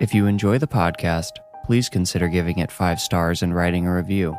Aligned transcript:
If 0.00 0.14
you 0.14 0.26
enjoy 0.26 0.58
the 0.58 0.68
podcast, 0.68 1.32
please 1.64 1.88
consider 1.88 2.28
giving 2.28 2.60
it 2.60 2.70
five 2.70 3.00
stars 3.00 3.42
and 3.42 3.52
writing 3.52 3.84
a 3.84 3.92
review. 3.92 4.36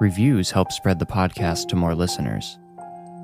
Reviews 0.00 0.50
help 0.50 0.72
spread 0.72 0.98
the 0.98 1.06
podcast 1.06 1.68
to 1.68 1.76
more 1.76 1.94
listeners. 1.94 2.58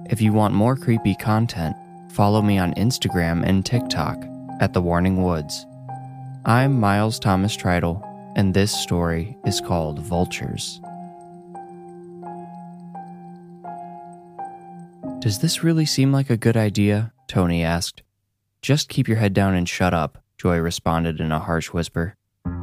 If 0.08 0.20
you 0.20 0.32
want 0.32 0.54
more 0.54 0.76
creepy 0.76 1.16
content, 1.16 1.74
follow 2.12 2.40
me 2.40 2.56
on 2.56 2.72
Instagram 2.74 3.44
and 3.44 3.66
TikTok 3.66 4.16
at 4.60 4.74
The 4.74 4.80
Warning 4.80 5.24
Woods. 5.24 5.66
I'm 6.44 6.78
Miles 6.78 7.18
Thomas 7.18 7.56
Tritle, 7.56 8.00
and 8.36 8.54
this 8.54 8.70
story 8.70 9.36
is 9.44 9.60
called 9.60 9.98
Vultures. 9.98 10.80
Does 15.18 15.40
this 15.40 15.64
really 15.64 15.86
seem 15.86 16.12
like 16.12 16.30
a 16.30 16.36
good 16.36 16.56
idea? 16.56 17.12
Tony 17.26 17.64
asked. 17.64 18.04
Just 18.62 18.88
keep 18.88 19.08
your 19.08 19.16
head 19.16 19.34
down 19.34 19.56
and 19.56 19.68
shut 19.68 19.92
up, 19.92 20.22
Joy 20.38 20.58
responded 20.58 21.20
in 21.20 21.32
a 21.32 21.38
harsh 21.38 21.68
whisper. 21.68 22.14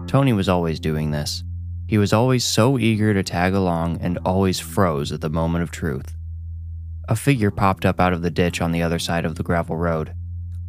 Tony 0.07 0.31
was 0.31 0.47
always 0.47 0.79
doing 0.79 1.11
this. 1.11 1.43
He 1.87 1.97
was 1.97 2.13
always 2.13 2.45
so 2.45 2.77
eager 2.77 3.13
to 3.13 3.23
tag 3.23 3.53
along 3.53 3.99
and 4.01 4.19
always 4.25 4.59
froze 4.59 5.11
at 5.11 5.21
the 5.21 5.29
moment 5.29 5.63
of 5.63 5.71
truth. 5.71 6.15
A 7.09 7.15
figure 7.15 7.51
popped 7.51 7.85
up 7.85 7.99
out 7.99 8.13
of 8.13 8.21
the 8.21 8.31
ditch 8.31 8.61
on 8.61 8.71
the 8.71 8.81
other 8.83 8.99
side 8.99 9.25
of 9.25 9.35
the 9.35 9.43
gravel 9.43 9.75
road. 9.75 10.13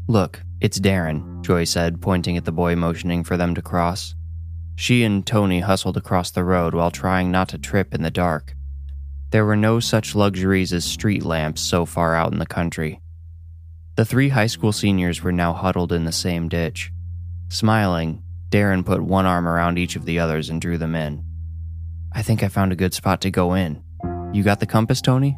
Look, 0.09 0.43
it's 0.61 0.81
Darren, 0.81 1.43
Joy 1.43 1.65
said, 1.65 2.01
pointing 2.01 2.37
at 2.37 2.45
the 2.45 2.53
boy 2.53 2.75
motioning 2.75 3.23
for 3.23 3.37
them 3.37 3.55
to 3.55 3.63
cross. 3.63 4.15
She 4.77 5.05
and 5.05 5.27
Tony 5.27 5.61
hustled 5.61 5.97
across 5.97 6.31
the 6.31 6.43
road 6.43 6.75
while 6.75 6.91
trying 6.91 7.31
not 7.31 7.49
to 7.51 7.59
trip 7.59 7.95
in 7.95 8.03
the 8.03 8.11
dark. 8.11 8.55
There 9.31 9.45
were 9.45 9.57
no 9.57 9.79
such 9.79 10.15
luxuries 10.15 10.73
as 10.73 10.85
street 10.85 11.25
lamps 11.25 11.61
so 11.61 11.85
far 11.85 12.15
out 12.15 12.33
in 12.33 12.39
the 12.39 12.47
country. 12.47 13.01
The 13.97 14.05
three 14.05 14.31
high 14.31 14.49
school 14.49 14.73
seniors 14.73 15.23
were 15.23 15.33
now 15.33 15.53
huddled 15.53 15.93
in 15.93 16.05
the 16.05 16.13
same 16.13 16.49
ditch. 16.49 16.91
Smiling, 17.49 18.23
Darren 18.51 18.85
put 18.85 19.03
one 19.03 19.27
arm 19.27 19.49
around 19.49 19.79
each 19.79 19.97
of 19.97 20.05
the 20.05 20.19
others 20.19 20.51
and 20.51 20.61
drew 20.61 20.79
them 20.79 20.95
in. 20.95 21.25
I 22.13 22.23
think 22.23 22.43
I 22.43 22.49
found 22.49 22.73
a 22.73 22.77
good 22.77 22.95
spot 22.95 23.21
to 23.23 23.31
go 23.31 23.55
in. 23.55 23.83
You 24.33 24.43
got 24.43 24.61
the 24.61 24.67
compass, 24.67 25.01
Tony? 25.01 25.37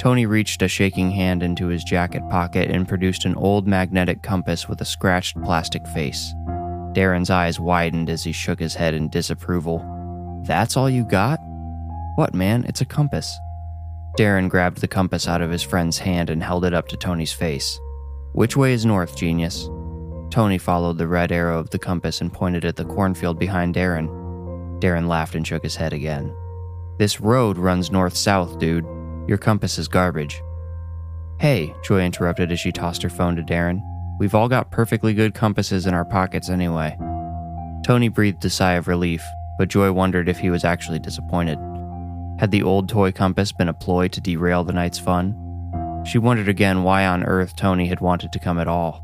Tony 0.00 0.26
reached 0.26 0.60
a 0.62 0.68
shaking 0.68 1.10
hand 1.10 1.42
into 1.42 1.68
his 1.68 1.84
jacket 1.84 2.22
pocket 2.28 2.70
and 2.70 2.88
produced 2.88 3.24
an 3.24 3.36
old 3.36 3.66
magnetic 3.66 4.22
compass 4.22 4.68
with 4.68 4.80
a 4.80 4.84
scratched 4.84 5.40
plastic 5.42 5.86
face. 5.88 6.32
Darren's 6.92 7.30
eyes 7.30 7.60
widened 7.60 8.10
as 8.10 8.22
he 8.24 8.32
shook 8.32 8.58
his 8.58 8.74
head 8.74 8.94
in 8.94 9.08
disapproval. 9.08 10.42
That's 10.46 10.76
all 10.76 10.90
you 10.90 11.04
got? 11.04 11.38
What, 12.16 12.34
man? 12.34 12.64
It's 12.68 12.80
a 12.80 12.84
compass. 12.84 13.32
Darren 14.18 14.48
grabbed 14.48 14.80
the 14.80 14.88
compass 14.88 15.26
out 15.26 15.40
of 15.40 15.50
his 15.50 15.62
friend's 15.62 15.98
hand 15.98 16.30
and 16.30 16.42
held 16.42 16.64
it 16.64 16.74
up 16.74 16.88
to 16.88 16.96
Tony's 16.96 17.32
face. 17.32 17.78
Which 18.32 18.56
way 18.56 18.72
is 18.72 18.84
north, 18.84 19.16
genius? 19.16 19.68
Tony 20.34 20.58
followed 20.58 20.98
the 20.98 21.06
red 21.06 21.30
arrow 21.30 21.60
of 21.60 21.70
the 21.70 21.78
compass 21.78 22.20
and 22.20 22.32
pointed 22.32 22.64
at 22.64 22.74
the 22.74 22.84
cornfield 22.84 23.38
behind 23.38 23.72
Darren. 23.72 24.08
Darren 24.80 25.06
laughed 25.06 25.36
and 25.36 25.46
shook 25.46 25.62
his 25.62 25.76
head 25.76 25.92
again. 25.92 26.34
This 26.98 27.20
road 27.20 27.56
runs 27.56 27.92
north 27.92 28.16
south, 28.16 28.58
dude. 28.58 28.84
Your 29.28 29.38
compass 29.38 29.78
is 29.78 29.86
garbage. 29.86 30.42
Hey, 31.38 31.72
Joy 31.84 32.00
interrupted 32.00 32.50
as 32.50 32.58
she 32.58 32.72
tossed 32.72 33.00
her 33.04 33.08
phone 33.08 33.36
to 33.36 33.42
Darren. 33.42 33.80
We've 34.18 34.34
all 34.34 34.48
got 34.48 34.72
perfectly 34.72 35.14
good 35.14 35.34
compasses 35.34 35.86
in 35.86 35.94
our 35.94 36.04
pockets 36.04 36.50
anyway. 36.50 36.96
Tony 37.86 38.08
breathed 38.08 38.44
a 38.44 38.50
sigh 38.50 38.72
of 38.72 38.88
relief, 38.88 39.22
but 39.56 39.68
Joy 39.68 39.92
wondered 39.92 40.28
if 40.28 40.40
he 40.40 40.50
was 40.50 40.64
actually 40.64 40.98
disappointed. 40.98 41.60
Had 42.40 42.50
the 42.50 42.64
old 42.64 42.88
toy 42.88 43.12
compass 43.12 43.52
been 43.52 43.68
a 43.68 43.72
ploy 43.72 44.08
to 44.08 44.20
derail 44.20 44.64
the 44.64 44.72
night's 44.72 44.98
fun? 44.98 46.02
She 46.04 46.18
wondered 46.18 46.48
again 46.48 46.82
why 46.82 47.06
on 47.06 47.22
earth 47.22 47.54
Tony 47.54 47.86
had 47.86 48.00
wanted 48.00 48.32
to 48.32 48.40
come 48.40 48.58
at 48.58 48.66
all. 48.66 49.00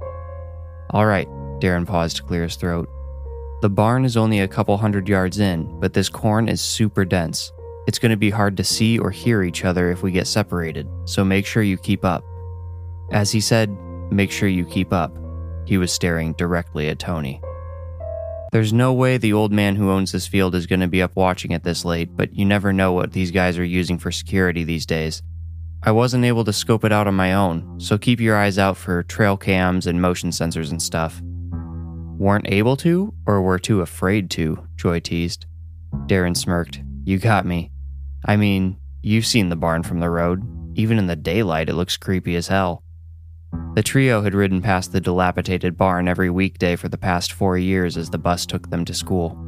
All 0.92 1.06
right, 1.06 1.28
Darren 1.60 1.86
paused 1.86 2.16
to 2.16 2.22
clear 2.22 2.42
his 2.42 2.56
throat. 2.56 2.88
The 3.62 3.70
barn 3.70 4.04
is 4.04 4.16
only 4.16 4.40
a 4.40 4.48
couple 4.48 4.76
hundred 4.76 5.08
yards 5.08 5.38
in, 5.38 5.78
but 5.78 5.92
this 5.92 6.08
corn 6.08 6.48
is 6.48 6.60
super 6.60 7.04
dense. 7.04 7.52
It's 7.86 7.98
going 7.98 8.10
to 8.10 8.16
be 8.16 8.30
hard 8.30 8.56
to 8.56 8.64
see 8.64 8.98
or 8.98 9.10
hear 9.10 9.42
each 9.42 9.64
other 9.64 9.90
if 9.90 10.02
we 10.02 10.10
get 10.10 10.26
separated, 10.26 10.88
so 11.04 11.24
make 11.24 11.46
sure 11.46 11.62
you 11.62 11.76
keep 11.76 12.04
up. 12.04 12.24
As 13.12 13.30
he 13.30 13.40
said, 13.40 13.70
make 14.10 14.30
sure 14.30 14.48
you 14.48 14.64
keep 14.64 14.92
up, 14.92 15.16
he 15.64 15.78
was 15.78 15.92
staring 15.92 16.32
directly 16.32 16.88
at 16.88 16.98
Tony. 16.98 17.40
There's 18.52 18.72
no 18.72 18.92
way 18.92 19.16
the 19.16 19.32
old 19.32 19.52
man 19.52 19.76
who 19.76 19.90
owns 19.90 20.10
this 20.10 20.26
field 20.26 20.56
is 20.56 20.66
going 20.66 20.80
to 20.80 20.88
be 20.88 21.02
up 21.02 21.14
watching 21.14 21.52
it 21.52 21.62
this 21.62 21.84
late, 21.84 22.16
but 22.16 22.34
you 22.34 22.44
never 22.44 22.72
know 22.72 22.92
what 22.92 23.12
these 23.12 23.30
guys 23.30 23.58
are 23.58 23.64
using 23.64 23.96
for 23.96 24.10
security 24.10 24.64
these 24.64 24.86
days. 24.86 25.22
I 25.82 25.92
wasn't 25.92 26.26
able 26.26 26.44
to 26.44 26.52
scope 26.52 26.84
it 26.84 26.92
out 26.92 27.06
on 27.06 27.14
my 27.14 27.32
own, 27.32 27.80
so 27.80 27.96
keep 27.96 28.20
your 28.20 28.36
eyes 28.36 28.58
out 28.58 28.76
for 28.76 29.02
trail 29.02 29.38
cams 29.38 29.86
and 29.86 30.00
motion 30.00 30.28
sensors 30.28 30.70
and 30.70 30.82
stuff. 30.82 31.22
Weren't 32.18 32.52
able 32.52 32.76
to, 32.78 33.14
or 33.26 33.40
were 33.40 33.58
too 33.58 33.80
afraid 33.80 34.28
to, 34.32 34.62
Joy 34.76 35.00
teased. 35.00 35.46
Darren 36.06 36.36
smirked. 36.36 36.82
You 37.04 37.16
got 37.16 37.46
me. 37.46 37.70
I 38.26 38.36
mean, 38.36 38.76
you've 39.00 39.24
seen 39.24 39.48
the 39.48 39.56
barn 39.56 39.82
from 39.82 40.00
the 40.00 40.10
road. 40.10 40.42
Even 40.74 40.98
in 40.98 41.06
the 41.06 41.16
daylight, 41.16 41.70
it 41.70 41.74
looks 41.74 41.96
creepy 41.96 42.36
as 42.36 42.48
hell. 42.48 42.82
The 43.74 43.82
trio 43.82 44.20
had 44.20 44.34
ridden 44.34 44.60
past 44.60 44.92
the 44.92 45.00
dilapidated 45.00 45.78
barn 45.78 46.08
every 46.08 46.28
weekday 46.28 46.76
for 46.76 46.90
the 46.90 46.98
past 46.98 47.32
four 47.32 47.56
years 47.56 47.96
as 47.96 48.10
the 48.10 48.18
bus 48.18 48.44
took 48.44 48.68
them 48.68 48.84
to 48.84 48.92
school. 48.92 49.38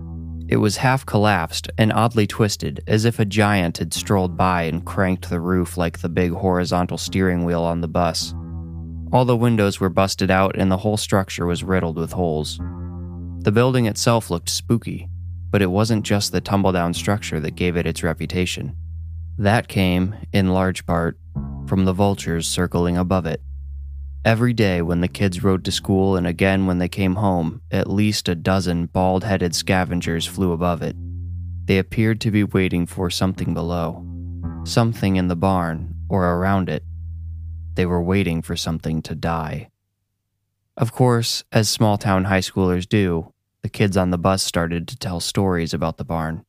It 0.52 0.60
was 0.60 0.76
half 0.76 1.06
collapsed 1.06 1.70
and 1.78 1.90
oddly 1.94 2.26
twisted, 2.26 2.84
as 2.86 3.06
if 3.06 3.18
a 3.18 3.24
giant 3.24 3.78
had 3.78 3.94
strolled 3.94 4.36
by 4.36 4.64
and 4.64 4.84
cranked 4.84 5.30
the 5.30 5.40
roof 5.40 5.78
like 5.78 6.00
the 6.00 6.10
big 6.10 6.32
horizontal 6.32 6.98
steering 6.98 7.46
wheel 7.46 7.62
on 7.62 7.80
the 7.80 7.88
bus. 7.88 8.34
All 9.14 9.24
the 9.24 9.34
windows 9.34 9.80
were 9.80 9.88
busted 9.88 10.30
out 10.30 10.54
and 10.54 10.70
the 10.70 10.76
whole 10.76 10.98
structure 10.98 11.46
was 11.46 11.64
riddled 11.64 11.96
with 11.96 12.12
holes. 12.12 12.58
The 13.38 13.50
building 13.50 13.86
itself 13.86 14.30
looked 14.30 14.50
spooky, 14.50 15.08
but 15.50 15.62
it 15.62 15.70
wasn't 15.70 16.04
just 16.04 16.32
the 16.32 16.42
tumble 16.42 16.72
down 16.72 16.92
structure 16.92 17.40
that 17.40 17.56
gave 17.56 17.78
it 17.78 17.86
its 17.86 18.02
reputation. 18.02 18.76
That 19.38 19.68
came, 19.68 20.14
in 20.34 20.52
large 20.52 20.84
part, 20.84 21.18
from 21.66 21.86
the 21.86 21.94
vultures 21.94 22.46
circling 22.46 22.98
above 22.98 23.24
it. 23.24 23.40
Every 24.24 24.52
day 24.52 24.82
when 24.82 25.00
the 25.00 25.08
kids 25.08 25.42
rode 25.42 25.64
to 25.64 25.72
school 25.72 26.14
and 26.14 26.28
again 26.28 26.66
when 26.66 26.78
they 26.78 26.88
came 26.88 27.16
home, 27.16 27.60
at 27.72 27.90
least 27.90 28.28
a 28.28 28.36
dozen 28.36 28.86
bald 28.86 29.24
headed 29.24 29.52
scavengers 29.52 30.26
flew 30.26 30.52
above 30.52 30.80
it. 30.80 30.94
They 31.64 31.78
appeared 31.78 32.20
to 32.20 32.30
be 32.30 32.44
waiting 32.44 32.86
for 32.86 33.10
something 33.10 33.52
below, 33.52 34.06
something 34.64 35.16
in 35.16 35.26
the 35.26 35.34
barn 35.34 35.96
or 36.08 36.24
around 36.24 36.68
it. 36.68 36.84
They 37.74 37.84
were 37.84 38.02
waiting 38.02 38.42
for 38.42 38.54
something 38.54 39.02
to 39.02 39.16
die. 39.16 39.70
Of 40.76 40.92
course, 40.92 41.42
as 41.50 41.68
small 41.68 41.98
town 41.98 42.26
high 42.26 42.40
schoolers 42.40 42.88
do, 42.88 43.32
the 43.62 43.68
kids 43.68 43.96
on 43.96 44.10
the 44.10 44.18
bus 44.18 44.44
started 44.44 44.86
to 44.88 44.96
tell 44.96 45.18
stories 45.18 45.74
about 45.74 45.96
the 45.96 46.04
barn. 46.04 46.44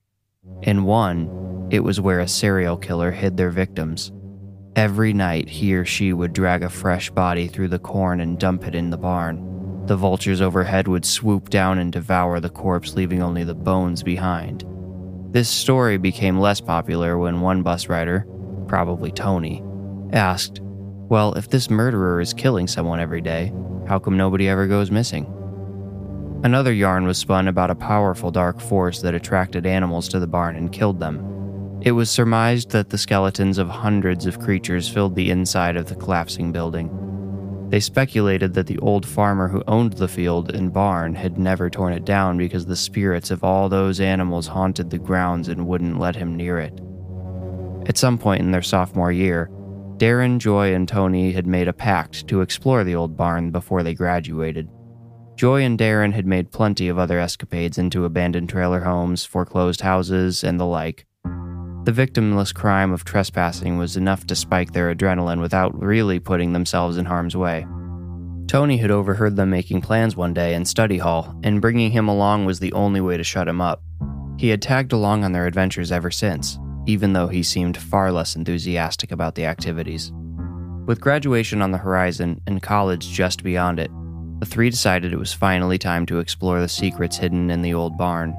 In 0.62 0.84
one, 0.84 1.68
it 1.72 1.80
was 1.80 2.00
where 2.00 2.20
a 2.20 2.28
serial 2.28 2.78
killer 2.78 3.12
hid 3.12 3.36
their 3.36 3.50
victims. 3.50 4.12
Every 4.76 5.14
night, 5.14 5.50
he 5.50 5.76
or 5.76 5.86
she 5.86 6.14
would 6.14 6.34
drag 6.34 6.64
a 6.64 6.70
fresh 6.70 7.12
body 7.12 7.48
through 7.48 7.68
the 7.68 7.78
corn 7.78 8.20
and 8.20 8.40
dump 8.40 8.68
it 8.68 8.74
in 8.74 8.90
the 8.90 8.98
barn. 8.98 9.86
The 9.86 9.96
vultures 9.96 10.42
overhead 10.42 10.88
would 10.88 11.06
swoop 11.06 11.50
down 11.50 11.78
and 11.78 11.92
devour 11.92 12.40
the 12.40 12.50
corpse, 12.50 12.96
leaving 12.96 13.22
only 13.22 13.44
the 13.44 13.54
bones 13.54 14.02
behind. 14.02 14.66
This 15.32 15.50
story 15.50 15.98
became 15.98 16.40
less 16.40 16.60
popular 16.60 17.20
when 17.20 17.42
one 17.42 17.62
bus 17.62 17.88
rider, 17.88 18.26
probably 18.68 19.12
Tony, 19.12 19.64
asked, 20.12 20.60
Well, 20.62 21.34
if 21.34 21.50
this 21.50 21.70
murderer 21.70 22.20
is 22.20 22.34
killing 22.34 22.68
someone 22.68 23.00
every 23.00 23.22
day, 23.22 23.54
how 23.88 24.00
come 24.00 24.18
nobody 24.18 24.50
ever 24.50 24.66
goes 24.66 24.90
missing? 24.90 25.26
Another 26.44 26.74
yarn 26.74 27.06
was 27.06 27.20
spun 27.20 27.48
about 27.48 27.70
a 27.70 27.76
powerful 27.76 28.32
dark 28.32 28.60
force 28.60 29.02
that 29.02 29.14
attracted 29.14 29.68
animals 29.68 30.08
to 30.10 30.20
the 30.20 30.28
barn 30.28 30.56
and 30.56 30.72
killed 30.72 31.00
them. 31.00 31.33
It 31.84 31.92
was 31.92 32.10
surmised 32.10 32.72
that 32.72 32.90
the 32.90 32.98
skeletons 32.98 33.58
of 33.58 33.68
hundreds 33.68 34.26
of 34.26 34.40
creatures 34.40 34.88
filled 34.88 35.16
the 35.16 35.30
inside 35.30 35.76
of 35.76 35.88
the 35.88 35.96
collapsing 35.96 36.54
building. 36.54 36.90
They 37.70 37.82
speculated 37.82 38.54
that 38.54 38.68
the 38.68 38.78
old 38.78 39.06
farmer 39.06 39.50
who 39.50 39.66
owned 39.68 39.92
the 39.94 40.08
field 40.08 40.56
and 40.56 40.72
barn 40.72 41.14
had 41.14 41.38
never 41.38 41.70
torn 41.70 41.92
it 41.92 42.06
down 42.06 42.38
because 42.38 42.66
the 42.66 42.78
spirits 42.78 43.32
of 43.32 43.44
all 43.44 43.68
those 43.68 44.00
animals 44.00 44.48
haunted 44.48 44.92
the 44.92 44.98
grounds 44.98 45.50
and 45.50 45.68
wouldn't 45.68 46.00
let 46.00 46.16
him 46.16 46.38
near 46.38 46.58
it. 46.58 46.80
At 47.86 47.98
some 47.98 48.18
point 48.18 48.40
in 48.40 48.52
their 48.52 48.62
sophomore 48.62 49.12
year, 49.12 49.50
Darren, 49.98 50.38
Joy, 50.38 50.74
and 50.74 50.88
Tony 50.88 51.34
had 51.34 51.48
made 51.48 51.68
a 51.68 51.74
pact 51.74 52.30
to 52.30 52.40
explore 52.40 52.86
the 52.86 52.96
old 52.96 53.18
barn 53.18 53.52
before 53.52 53.84
they 53.84 53.94
graduated. 53.94 54.70
Joy 55.36 55.64
and 55.64 55.78
Darren 55.78 56.14
had 56.14 56.26
made 56.26 56.54
plenty 56.54 56.88
of 56.88 56.98
other 56.98 57.20
escapades 57.20 57.78
into 57.78 58.06
abandoned 58.06 58.48
trailer 58.48 58.80
homes, 58.86 59.26
foreclosed 59.26 59.82
houses, 59.82 60.46
and 60.46 60.58
the 60.58 60.66
like. 60.66 61.06
The 61.86 61.92
victimless 61.92 62.54
crime 62.54 62.94
of 62.94 63.04
trespassing 63.04 63.78
was 63.78 63.98
enough 63.98 64.26
to 64.28 64.38
spike 64.38 64.72
their 64.72 64.96
adrenaline 64.96 65.42
without 65.42 65.78
really 65.78 66.18
putting 66.18 66.54
themselves 66.54 66.96
in 66.96 67.04
harm's 67.04 67.36
way. 67.36 67.68
Tony 68.48 68.78
had 68.78 68.90
overheard 68.90 69.36
them 69.36 69.50
making 69.50 69.82
plans 69.82 70.16
one 70.16 70.34
day 70.34 70.54
in 70.54 70.64
study 70.64 70.98
hall, 70.98 71.38
and 71.44 71.60
bringing 71.60 71.92
him 71.92 72.08
along 72.08 72.46
was 72.46 72.60
the 72.60 72.72
only 72.72 73.02
way 73.02 73.18
to 73.18 73.24
shut 73.24 73.50
him 73.50 73.60
up. 73.60 73.82
He 74.38 74.48
had 74.48 74.62
tagged 74.62 74.94
along 74.94 75.26
on 75.26 75.34
their 75.34 75.46
adventures 75.46 75.92
ever 75.92 76.10
since, 76.10 76.58
even 76.86 77.12
though 77.12 77.28
he 77.28 77.44
seemed 77.44 77.76
far 77.76 78.14
less 78.14 78.38
enthusiastic 78.38 79.12
about 79.12 79.36
the 79.36 79.46
activities. 79.46 80.14
With 80.86 81.02
graduation 81.02 81.62
on 81.62 81.72
the 81.72 81.78
horizon 81.78 82.40
and 82.48 82.62
college 82.62 83.10
just 83.10 83.44
beyond 83.44 83.80
it, 83.80 83.92
the 84.40 84.46
three 84.46 84.70
decided 84.70 85.12
it 85.12 85.20
was 85.20 85.34
finally 85.34 85.78
time 85.78 86.06
to 86.06 86.20
explore 86.20 86.62
the 86.62 86.70
secrets 86.70 87.18
hidden 87.18 87.50
in 87.50 87.62
the 87.62 87.74
old 87.74 87.98
barn. 87.98 88.34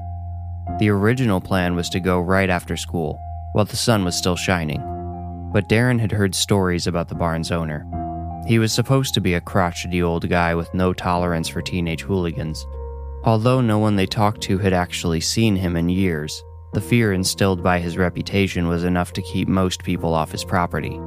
The 0.79 0.89
original 0.89 1.41
plan 1.41 1.75
was 1.75 1.89
to 1.89 1.99
go 1.99 2.19
right 2.19 2.49
after 2.49 2.75
school, 2.75 3.19
while 3.55 3.63
the 3.63 3.77
sun 3.77 4.03
was 4.03 4.17
still 4.17 4.35
shining. 4.35 4.81
But 5.53 5.69
Darren 5.69 5.97
had 5.97 6.11
heard 6.11 6.35
stories 6.35 6.87
about 6.87 7.07
the 7.07 7.15
barn's 7.15 7.53
owner. 7.53 7.87
He 8.45 8.59
was 8.59 8.73
supposed 8.73 9.13
to 9.13 9.21
be 9.21 9.35
a 9.35 9.39
crotchety 9.39 10.03
old 10.03 10.27
guy 10.27 10.53
with 10.53 10.73
no 10.73 10.91
tolerance 10.91 11.47
for 11.47 11.61
teenage 11.61 12.01
hooligans. 12.01 12.67
Although 13.23 13.61
no 13.61 13.79
one 13.79 13.95
they 13.95 14.07
talked 14.07 14.41
to 14.41 14.57
had 14.57 14.73
actually 14.73 15.21
seen 15.21 15.55
him 15.55 15.77
in 15.77 15.87
years, 15.87 16.43
the 16.73 16.81
fear 16.81 17.13
instilled 17.13 17.63
by 17.63 17.79
his 17.79 17.97
reputation 17.97 18.67
was 18.67 18.83
enough 18.83 19.13
to 19.13 19.21
keep 19.21 19.47
most 19.47 19.83
people 19.83 20.13
off 20.13 20.33
his 20.33 20.43
property. 20.43 20.99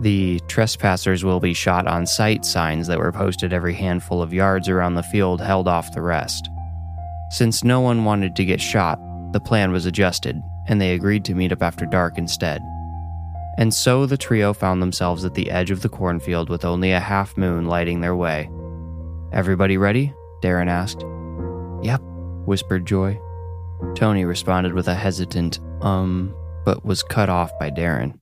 The 0.00 0.38
trespassers 0.48 1.24
will 1.24 1.40
be 1.40 1.54
shot 1.54 1.86
on 1.86 2.06
sight 2.06 2.44
signs 2.44 2.88
that 2.88 2.98
were 2.98 3.10
posted 3.10 3.54
every 3.54 3.72
handful 3.72 4.20
of 4.20 4.34
yards 4.34 4.68
around 4.68 4.96
the 4.96 5.02
field 5.02 5.40
held 5.40 5.66
off 5.66 5.94
the 5.94 6.02
rest. 6.02 6.50
Since 7.30 7.64
no 7.64 7.80
one 7.80 8.04
wanted 8.04 8.36
to 8.36 8.44
get 8.44 8.60
shot, 8.60 9.00
the 9.32 9.40
plan 9.40 9.72
was 9.72 9.86
adjusted 9.86 10.42
and 10.68 10.80
they 10.80 10.94
agreed 10.94 11.24
to 11.24 11.34
meet 11.34 11.52
up 11.52 11.62
after 11.62 11.86
dark 11.86 12.18
instead. 12.18 12.62
And 13.58 13.74
so 13.74 14.06
the 14.06 14.16
trio 14.16 14.52
found 14.52 14.80
themselves 14.80 15.24
at 15.24 15.34
the 15.34 15.50
edge 15.50 15.70
of 15.70 15.82
the 15.82 15.88
cornfield 15.88 16.48
with 16.48 16.64
only 16.64 16.92
a 16.92 17.00
half 17.00 17.36
moon 17.36 17.66
lighting 17.66 18.00
their 18.00 18.16
way. 18.16 18.50
Everybody 19.32 19.76
ready? 19.76 20.14
Darren 20.42 20.68
asked. 20.68 21.04
Yep, 21.84 22.00
whispered 22.46 22.86
Joy. 22.86 23.18
Tony 23.94 24.24
responded 24.24 24.72
with 24.72 24.88
a 24.88 24.94
hesitant, 24.94 25.60
um, 25.80 26.34
but 26.64 26.84
was 26.84 27.02
cut 27.02 27.28
off 27.28 27.58
by 27.58 27.70
Darren. 27.70 28.18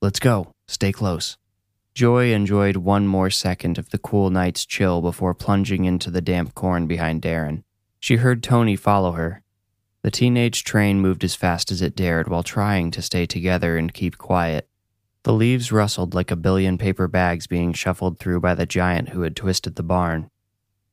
Let's 0.00 0.20
go, 0.20 0.52
stay 0.66 0.92
close. 0.92 1.36
Joy 1.94 2.32
enjoyed 2.32 2.76
one 2.76 3.06
more 3.06 3.30
second 3.30 3.76
of 3.76 3.90
the 3.90 3.98
cool 3.98 4.30
night's 4.30 4.64
chill 4.64 5.02
before 5.02 5.34
plunging 5.34 5.84
into 5.84 6.10
the 6.10 6.20
damp 6.20 6.54
corn 6.54 6.86
behind 6.86 7.20
Darren. 7.20 7.64
She 7.98 8.16
heard 8.16 8.42
Tony 8.42 8.76
follow 8.76 9.12
her, 9.12 9.42
the 10.02 10.10
teenage 10.10 10.64
train 10.64 11.00
moved 11.00 11.24
as 11.24 11.34
fast 11.34 11.70
as 11.70 11.82
it 11.82 11.94
dared 11.94 12.28
while 12.28 12.42
trying 12.42 12.90
to 12.90 13.02
stay 13.02 13.26
together 13.26 13.76
and 13.76 13.92
keep 13.92 14.16
quiet. 14.16 14.68
The 15.24 15.32
leaves 15.34 15.70
rustled 15.70 16.14
like 16.14 16.30
a 16.30 16.36
billion 16.36 16.78
paper 16.78 17.06
bags 17.06 17.46
being 17.46 17.74
shuffled 17.74 18.18
through 18.18 18.40
by 18.40 18.54
the 18.54 18.64
giant 18.64 19.10
who 19.10 19.22
had 19.22 19.36
twisted 19.36 19.74
the 19.74 19.82
barn. 19.82 20.30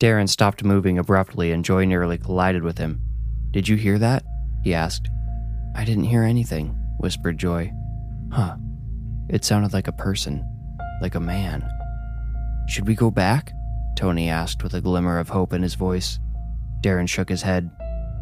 Darren 0.01 0.27
stopped 0.27 0.63
moving 0.63 0.99
abruptly 0.99 1.51
and 1.53 1.63
Joy 1.63 1.85
nearly 1.85 2.17
collided 2.17 2.63
with 2.63 2.77
him. 2.77 3.01
Did 3.51 3.69
you 3.69 3.77
hear 3.77 3.97
that? 3.97 4.23
he 4.63 4.73
asked. 4.73 5.09
I 5.75 5.85
didn't 5.85 6.03
hear 6.03 6.23
anything, 6.23 6.77
whispered 6.99 7.37
Joy. 7.37 7.71
Huh. 8.31 8.57
It 9.29 9.45
sounded 9.45 9.71
like 9.71 9.87
a 9.87 9.93
person, 9.93 10.45
like 11.01 11.15
a 11.15 11.19
man. 11.19 11.67
Should 12.67 12.87
we 12.87 12.95
go 12.95 13.09
back? 13.09 13.53
Tony 13.95 14.29
asked 14.29 14.61
with 14.61 14.73
a 14.73 14.81
glimmer 14.81 15.17
of 15.17 15.29
hope 15.29 15.53
in 15.53 15.63
his 15.63 15.75
voice. 15.75 16.19
Darren 16.81 17.07
shook 17.07 17.29
his 17.29 17.41
head. 17.41 17.71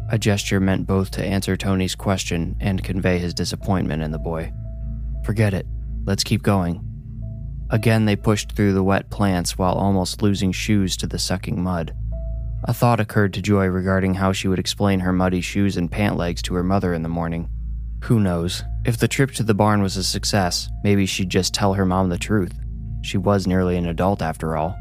A 0.08 0.18
gesture 0.18 0.60
meant 0.60 0.86
both 0.86 1.10
to 1.12 1.24
answer 1.24 1.56
Tony's 1.56 1.96
question 1.96 2.56
and 2.60 2.84
convey 2.84 3.18
his 3.18 3.34
disappointment 3.34 4.02
in 4.02 4.12
the 4.12 4.18
boy. 4.18 4.52
Forget 5.24 5.52
it. 5.52 5.66
Let's 6.04 6.22
keep 6.22 6.42
going. 6.42 6.80
Again, 7.70 8.04
they 8.04 8.14
pushed 8.14 8.52
through 8.52 8.74
the 8.74 8.84
wet 8.84 9.10
plants 9.10 9.58
while 9.58 9.74
almost 9.74 10.22
losing 10.22 10.52
shoes 10.52 10.96
to 10.98 11.08
the 11.08 11.18
sucking 11.18 11.60
mud. 11.60 11.92
A 12.64 12.72
thought 12.72 13.00
occurred 13.00 13.34
to 13.34 13.42
Joy 13.42 13.66
regarding 13.66 14.14
how 14.14 14.32
she 14.32 14.46
would 14.46 14.60
explain 14.60 15.00
her 15.00 15.12
muddy 15.12 15.40
shoes 15.40 15.76
and 15.76 15.90
pant 15.90 16.16
legs 16.16 16.40
to 16.42 16.54
her 16.54 16.62
mother 16.62 16.94
in 16.94 17.02
the 17.02 17.08
morning. 17.08 17.48
Who 18.04 18.20
knows? 18.20 18.62
If 18.84 18.98
the 18.98 19.08
trip 19.08 19.32
to 19.32 19.42
the 19.42 19.54
barn 19.54 19.82
was 19.82 19.96
a 19.96 20.04
success, 20.04 20.68
maybe 20.84 21.06
she'd 21.06 21.30
just 21.30 21.52
tell 21.52 21.74
her 21.74 21.84
mom 21.84 22.08
the 22.08 22.18
truth. 22.18 22.56
She 23.02 23.18
was 23.18 23.48
nearly 23.48 23.76
an 23.76 23.86
adult 23.86 24.22
after 24.22 24.56
all. 24.56 24.76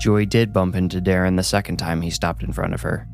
Joy 0.00 0.24
did 0.24 0.52
bump 0.52 0.76
into 0.76 1.00
Darren 1.00 1.36
the 1.36 1.42
second 1.42 1.78
time 1.78 2.02
he 2.02 2.10
stopped 2.10 2.44
in 2.44 2.52
front 2.52 2.74
of 2.74 2.82
her. 2.82 3.08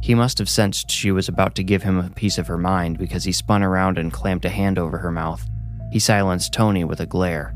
He 0.00 0.14
must 0.14 0.38
have 0.38 0.48
sensed 0.48 0.90
she 0.90 1.10
was 1.10 1.28
about 1.28 1.54
to 1.56 1.64
give 1.64 1.82
him 1.82 1.98
a 1.98 2.10
piece 2.10 2.38
of 2.38 2.46
her 2.46 2.58
mind 2.58 2.98
because 2.98 3.24
he 3.24 3.32
spun 3.32 3.62
around 3.62 3.98
and 3.98 4.12
clamped 4.12 4.44
a 4.44 4.50
hand 4.50 4.78
over 4.78 4.98
her 4.98 5.10
mouth. 5.10 5.44
He 5.90 5.98
silenced 5.98 6.52
Tony 6.52 6.84
with 6.84 7.00
a 7.00 7.06
glare. 7.06 7.54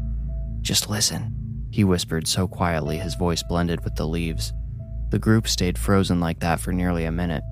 Just 0.60 0.90
listen, 0.90 1.66
he 1.70 1.84
whispered 1.84 2.26
so 2.26 2.48
quietly 2.48 2.98
his 2.98 3.14
voice 3.14 3.42
blended 3.42 3.84
with 3.84 3.94
the 3.94 4.06
leaves. 4.06 4.52
The 5.10 5.18
group 5.18 5.48
stayed 5.48 5.78
frozen 5.78 6.20
like 6.20 6.40
that 6.40 6.60
for 6.60 6.72
nearly 6.72 7.04
a 7.04 7.12
minute. 7.12 7.42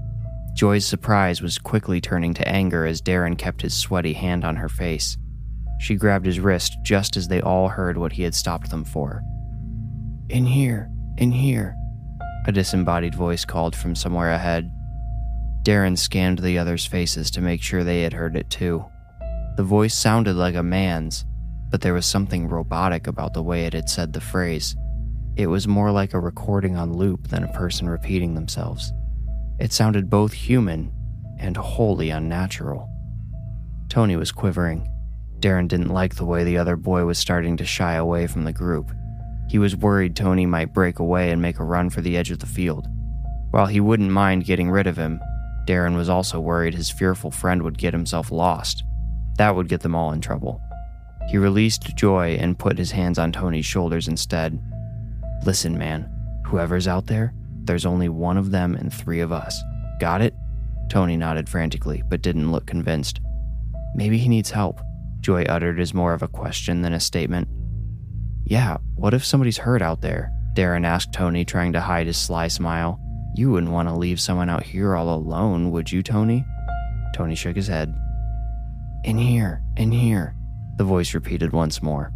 Joy's 0.54 0.86
surprise 0.86 1.40
was 1.40 1.58
quickly 1.58 2.00
turning 2.00 2.34
to 2.34 2.48
anger 2.48 2.84
as 2.84 3.00
Darren 3.00 3.38
kept 3.38 3.62
his 3.62 3.74
sweaty 3.74 4.12
hand 4.12 4.44
on 4.44 4.56
her 4.56 4.68
face. 4.68 5.16
She 5.80 5.94
grabbed 5.94 6.26
his 6.26 6.40
wrist 6.40 6.76
just 6.82 7.16
as 7.16 7.28
they 7.28 7.40
all 7.40 7.68
heard 7.68 7.96
what 7.96 8.12
he 8.12 8.22
had 8.22 8.34
stopped 8.34 8.70
them 8.70 8.84
for. 8.84 9.22
In 10.28 10.44
here, 10.44 10.90
in 11.16 11.30
here, 11.30 11.76
a 12.46 12.52
disembodied 12.52 13.14
voice 13.14 13.44
called 13.44 13.76
from 13.76 13.94
somewhere 13.94 14.32
ahead. 14.32 14.70
Darren 15.68 15.98
scanned 15.98 16.38
the 16.38 16.56
others' 16.56 16.86
faces 16.86 17.30
to 17.30 17.42
make 17.42 17.60
sure 17.60 17.84
they 17.84 18.00
had 18.00 18.14
heard 18.14 18.36
it 18.36 18.48
too. 18.48 18.86
The 19.58 19.62
voice 19.62 19.94
sounded 19.94 20.34
like 20.34 20.54
a 20.54 20.62
man's, 20.62 21.26
but 21.70 21.82
there 21.82 21.92
was 21.92 22.06
something 22.06 22.48
robotic 22.48 23.06
about 23.06 23.34
the 23.34 23.42
way 23.42 23.66
it 23.66 23.74
had 23.74 23.90
said 23.90 24.14
the 24.14 24.20
phrase. 24.22 24.74
It 25.36 25.48
was 25.48 25.68
more 25.68 25.90
like 25.90 26.14
a 26.14 26.20
recording 26.20 26.78
on 26.78 26.94
loop 26.94 27.28
than 27.28 27.44
a 27.44 27.52
person 27.52 27.86
repeating 27.86 28.34
themselves. 28.34 28.94
It 29.58 29.74
sounded 29.74 30.08
both 30.08 30.32
human 30.32 30.90
and 31.38 31.54
wholly 31.58 32.08
unnatural. 32.08 32.88
Tony 33.90 34.16
was 34.16 34.32
quivering. 34.32 34.90
Darren 35.38 35.68
didn't 35.68 35.92
like 35.92 36.14
the 36.14 36.24
way 36.24 36.44
the 36.44 36.56
other 36.56 36.76
boy 36.76 37.04
was 37.04 37.18
starting 37.18 37.58
to 37.58 37.66
shy 37.66 37.92
away 37.92 38.26
from 38.26 38.44
the 38.44 38.54
group. 38.54 38.90
He 39.50 39.58
was 39.58 39.76
worried 39.76 40.16
Tony 40.16 40.46
might 40.46 40.72
break 40.72 40.98
away 40.98 41.30
and 41.30 41.42
make 41.42 41.58
a 41.58 41.64
run 41.64 41.90
for 41.90 42.00
the 42.00 42.16
edge 42.16 42.30
of 42.30 42.38
the 42.38 42.46
field. 42.46 42.86
While 43.50 43.66
he 43.66 43.80
wouldn't 43.80 44.10
mind 44.10 44.46
getting 44.46 44.70
rid 44.70 44.86
of 44.86 44.96
him, 44.96 45.20
Darren 45.68 45.96
was 45.96 46.08
also 46.08 46.40
worried 46.40 46.74
his 46.74 46.90
fearful 46.90 47.30
friend 47.30 47.62
would 47.62 47.76
get 47.76 47.92
himself 47.92 48.32
lost. 48.32 48.84
That 49.36 49.54
would 49.54 49.68
get 49.68 49.82
them 49.82 49.94
all 49.94 50.12
in 50.12 50.22
trouble. 50.22 50.62
He 51.28 51.36
released 51.36 51.94
Joy 51.94 52.38
and 52.40 52.58
put 52.58 52.78
his 52.78 52.90
hands 52.90 53.18
on 53.18 53.32
Tony's 53.32 53.66
shoulders 53.66 54.08
instead. 54.08 54.58
Listen, 55.44 55.76
man, 55.76 56.10
whoever's 56.46 56.88
out 56.88 57.06
there, 57.06 57.34
there's 57.64 57.84
only 57.84 58.08
one 58.08 58.38
of 58.38 58.50
them 58.50 58.76
and 58.76 58.90
three 58.90 59.20
of 59.20 59.30
us. 59.30 59.62
Got 60.00 60.22
it? 60.22 60.32
Tony 60.88 61.18
nodded 61.18 61.50
frantically, 61.50 62.02
but 62.08 62.22
didn't 62.22 62.50
look 62.50 62.66
convinced. 62.66 63.20
Maybe 63.94 64.16
he 64.16 64.30
needs 64.30 64.50
help, 64.50 64.80
Joy 65.20 65.42
uttered 65.42 65.78
as 65.80 65.92
more 65.92 66.14
of 66.14 66.22
a 66.22 66.28
question 66.28 66.80
than 66.80 66.94
a 66.94 67.00
statement. 67.00 67.46
Yeah, 68.46 68.78
what 68.94 69.12
if 69.12 69.22
somebody's 69.22 69.58
hurt 69.58 69.82
out 69.82 70.00
there? 70.00 70.32
Darren 70.54 70.86
asked 70.86 71.12
Tony, 71.12 71.44
trying 71.44 71.74
to 71.74 71.80
hide 71.82 72.06
his 72.06 72.16
sly 72.16 72.48
smile. 72.48 72.98
You 73.38 73.52
wouldn't 73.52 73.70
want 73.70 73.88
to 73.88 73.94
leave 73.94 74.20
someone 74.20 74.50
out 74.50 74.64
here 74.64 74.96
all 74.96 75.14
alone, 75.14 75.70
would 75.70 75.92
you, 75.92 76.02
Tony? 76.02 76.44
Tony 77.14 77.36
shook 77.36 77.54
his 77.54 77.68
head. 77.68 77.94
In 79.04 79.16
here, 79.16 79.62
in 79.76 79.92
here, 79.92 80.34
the 80.76 80.82
voice 80.82 81.14
repeated 81.14 81.52
once 81.52 81.80
more. 81.80 82.12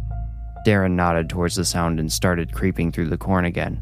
Darren 0.67 0.97
nodded 0.97 1.29
towards 1.29 1.55
the 1.55 1.63
sound 1.63 1.97
and 2.01 2.11
started 2.11 2.51
creeping 2.51 2.91
through 2.91 3.07
the 3.07 3.17
corn 3.17 3.45
again. 3.45 3.81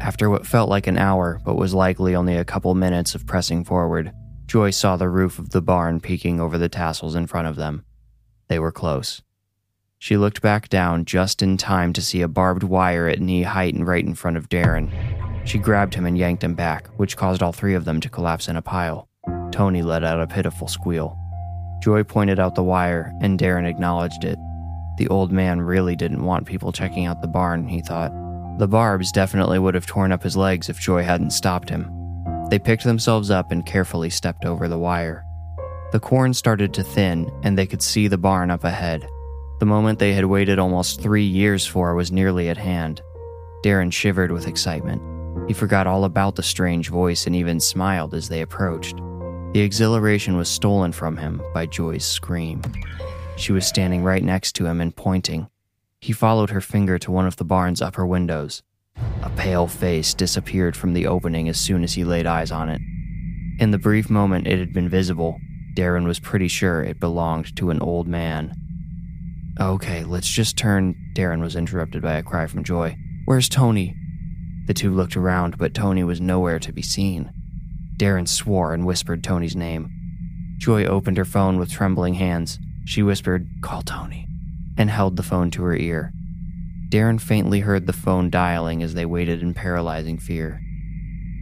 After 0.00 0.28
what 0.28 0.44
felt 0.44 0.68
like 0.68 0.88
an 0.88 0.98
hour, 0.98 1.40
but 1.44 1.54
was 1.54 1.72
likely 1.72 2.16
only 2.16 2.34
a 2.34 2.44
couple 2.44 2.74
minutes 2.74 3.14
of 3.14 3.28
pressing 3.28 3.62
forward, 3.62 4.12
Joy 4.46 4.70
saw 4.70 4.96
the 4.96 5.08
roof 5.08 5.38
of 5.38 5.50
the 5.50 5.62
barn 5.62 6.00
peeking 6.00 6.40
over 6.40 6.58
the 6.58 6.68
tassels 6.68 7.14
in 7.14 7.28
front 7.28 7.46
of 7.46 7.54
them. 7.54 7.84
They 8.48 8.58
were 8.58 8.72
close. 8.72 9.22
She 10.00 10.16
looked 10.16 10.42
back 10.42 10.68
down 10.68 11.04
just 11.04 11.42
in 11.42 11.58
time 11.58 11.92
to 11.92 12.02
see 12.02 12.22
a 12.22 12.28
barbed 12.28 12.64
wire 12.64 13.06
at 13.06 13.20
knee 13.20 13.42
height 13.42 13.74
and 13.74 13.86
right 13.86 14.04
in 14.04 14.16
front 14.16 14.36
of 14.36 14.48
Darren. 14.48 14.90
She 15.46 15.58
grabbed 15.58 15.94
him 15.94 16.06
and 16.06 16.18
yanked 16.18 16.42
him 16.42 16.54
back, 16.54 16.88
which 16.96 17.16
caused 17.16 17.40
all 17.40 17.52
three 17.52 17.74
of 17.74 17.84
them 17.84 18.00
to 18.00 18.10
collapse 18.10 18.48
in 18.48 18.56
a 18.56 18.62
pile. 18.62 19.08
Tony 19.52 19.80
let 19.80 20.02
out 20.02 20.20
a 20.20 20.26
pitiful 20.26 20.66
squeal. 20.66 21.16
Joy 21.80 22.02
pointed 22.02 22.40
out 22.40 22.56
the 22.56 22.64
wire, 22.64 23.12
and 23.20 23.38
Darren 23.38 23.66
acknowledged 23.66 24.24
it. 24.24 24.38
The 24.98 25.06
old 25.08 25.30
man 25.30 25.60
really 25.60 25.94
didn't 25.94 26.24
want 26.24 26.46
people 26.46 26.72
checking 26.72 27.06
out 27.06 27.22
the 27.22 27.28
barn, 27.28 27.68
he 27.68 27.80
thought. 27.80 28.12
The 28.58 28.66
barbs 28.66 29.12
definitely 29.12 29.60
would 29.60 29.74
have 29.74 29.86
torn 29.86 30.10
up 30.10 30.24
his 30.24 30.36
legs 30.36 30.68
if 30.68 30.80
Joy 30.80 31.04
hadn't 31.04 31.30
stopped 31.30 31.70
him. 31.70 31.92
They 32.50 32.58
picked 32.58 32.84
themselves 32.84 33.30
up 33.30 33.52
and 33.52 33.64
carefully 33.64 34.10
stepped 34.10 34.44
over 34.44 34.66
the 34.66 34.78
wire. 34.78 35.24
The 35.92 36.00
corn 36.00 36.34
started 36.34 36.74
to 36.74 36.82
thin, 36.82 37.30
and 37.44 37.56
they 37.56 37.66
could 37.66 37.82
see 37.82 38.08
the 38.08 38.18
barn 38.18 38.50
up 38.50 38.64
ahead. 38.64 39.08
The 39.60 39.66
moment 39.66 40.00
they 40.00 40.12
had 40.12 40.24
waited 40.24 40.58
almost 40.58 41.00
three 41.00 41.24
years 41.24 41.64
for 41.66 41.94
was 41.94 42.10
nearly 42.10 42.48
at 42.48 42.56
hand. 42.56 43.00
Darren 43.64 43.92
shivered 43.92 44.32
with 44.32 44.48
excitement. 44.48 45.15
He 45.48 45.54
forgot 45.54 45.86
all 45.86 46.04
about 46.04 46.34
the 46.34 46.42
strange 46.42 46.88
voice 46.88 47.26
and 47.26 47.36
even 47.36 47.60
smiled 47.60 48.14
as 48.14 48.28
they 48.28 48.42
approached. 48.42 48.96
The 49.52 49.60
exhilaration 49.60 50.36
was 50.36 50.48
stolen 50.48 50.92
from 50.92 51.16
him 51.16 51.40
by 51.54 51.66
Joy's 51.66 52.04
scream. 52.04 52.62
She 53.36 53.52
was 53.52 53.66
standing 53.66 54.02
right 54.02 54.22
next 54.22 54.54
to 54.56 54.66
him 54.66 54.80
and 54.80 54.94
pointing. 54.94 55.48
He 56.00 56.12
followed 56.12 56.50
her 56.50 56.60
finger 56.60 56.98
to 56.98 57.12
one 57.12 57.26
of 57.26 57.36
the 57.36 57.44
barn's 57.44 57.80
upper 57.80 58.04
windows. 58.04 58.62
A 59.22 59.30
pale 59.30 59.66
face 59.66 60.14
disappeared 60.14 60.76
from 60.76 60.94
the 60.94 61.06
opening 61.06 61.48
as 61.48 61.58
soon 61.58 61.84
as 61.84 61.94
he 61.94 62.04
laid 62.04 62.26
eyes 62.26 62.50
on 62.50 62.68
it. 62.68 62.80
In 63.58 63.70
the 63.70 63.78
brief 63.78 64.10
moment 64.10 64.46
it 64.46 64.58
had 64.58 64.72
been 64.72 64.88
visible, 64.88 65.38
Darren 65.74 66.06
was 66.06 66.18
pretty 66.18 66.48
sure 66.48 66.82
it 66.82 66.98
belonged 66.98 67.54
to 67.56 67.70
an 67.70 67.80
old 67.80 68.08
man. 68.08 68.54
Okay, 69.60 70.04
let's 70.04 70.28
just 70.28 70.58
turn. 70.58 70.94
Darren 71.14 71.40
was 71.40 71.56
interrupted 71.56 72.02
by 72.02 72.14
a 72.14 72.22
cry 72.22 72.46
from 72.46 72.64
Joy. 72.64 72.96
Where's 73.24 73.48
Tony? 73.48 73.96
The 74.66 74.74
two 74.74 74.92
looked 74.92 75.16
around, 75.16 75.58
but 75.58 75.74
Tony 75.74 76.04
was 76.04 76.20
nowhere 76.20 76.58
to 76.58 76.72
be 76.72 76.82
seen. 76.82 77.30
Darren 77.96 78.28
swore 78.28 78.74
and 78.74 78.84
whispered 78.84 79.22
Tony's 79.22 79.56
name. 79.56 79.90
Joy 80.58 80.84
opened 80.84 81.16
her 81.16 81.24
phone 81.24 81.58
with 81.58 81.70
trembling 81.70 82.14
hands. 82.14 82.58
She 82.84 83.02
whispered, 83.02 83.48
Call 83.62 83.82
Tony, 83.82 84.26
and 84.76 84.90
held 84.90 85.16
the 85.16 85.22
phone 85.22 85.50
to 85.52 85.62
her 85.62 85.76
ear. 85.76 86.12
Darren 86.88 87.20
faintly 87.20 87.60
heard 87.60 87.86
the 87.86 87.92
phone 87.92 88.30
dialing 88.30 88.82
as 88.82 88.94
they 88.94 89.06
waited 89.06 89.42
in 89.42 89.54
paralyzing 89.54 90.18
fear. 90.18 90.60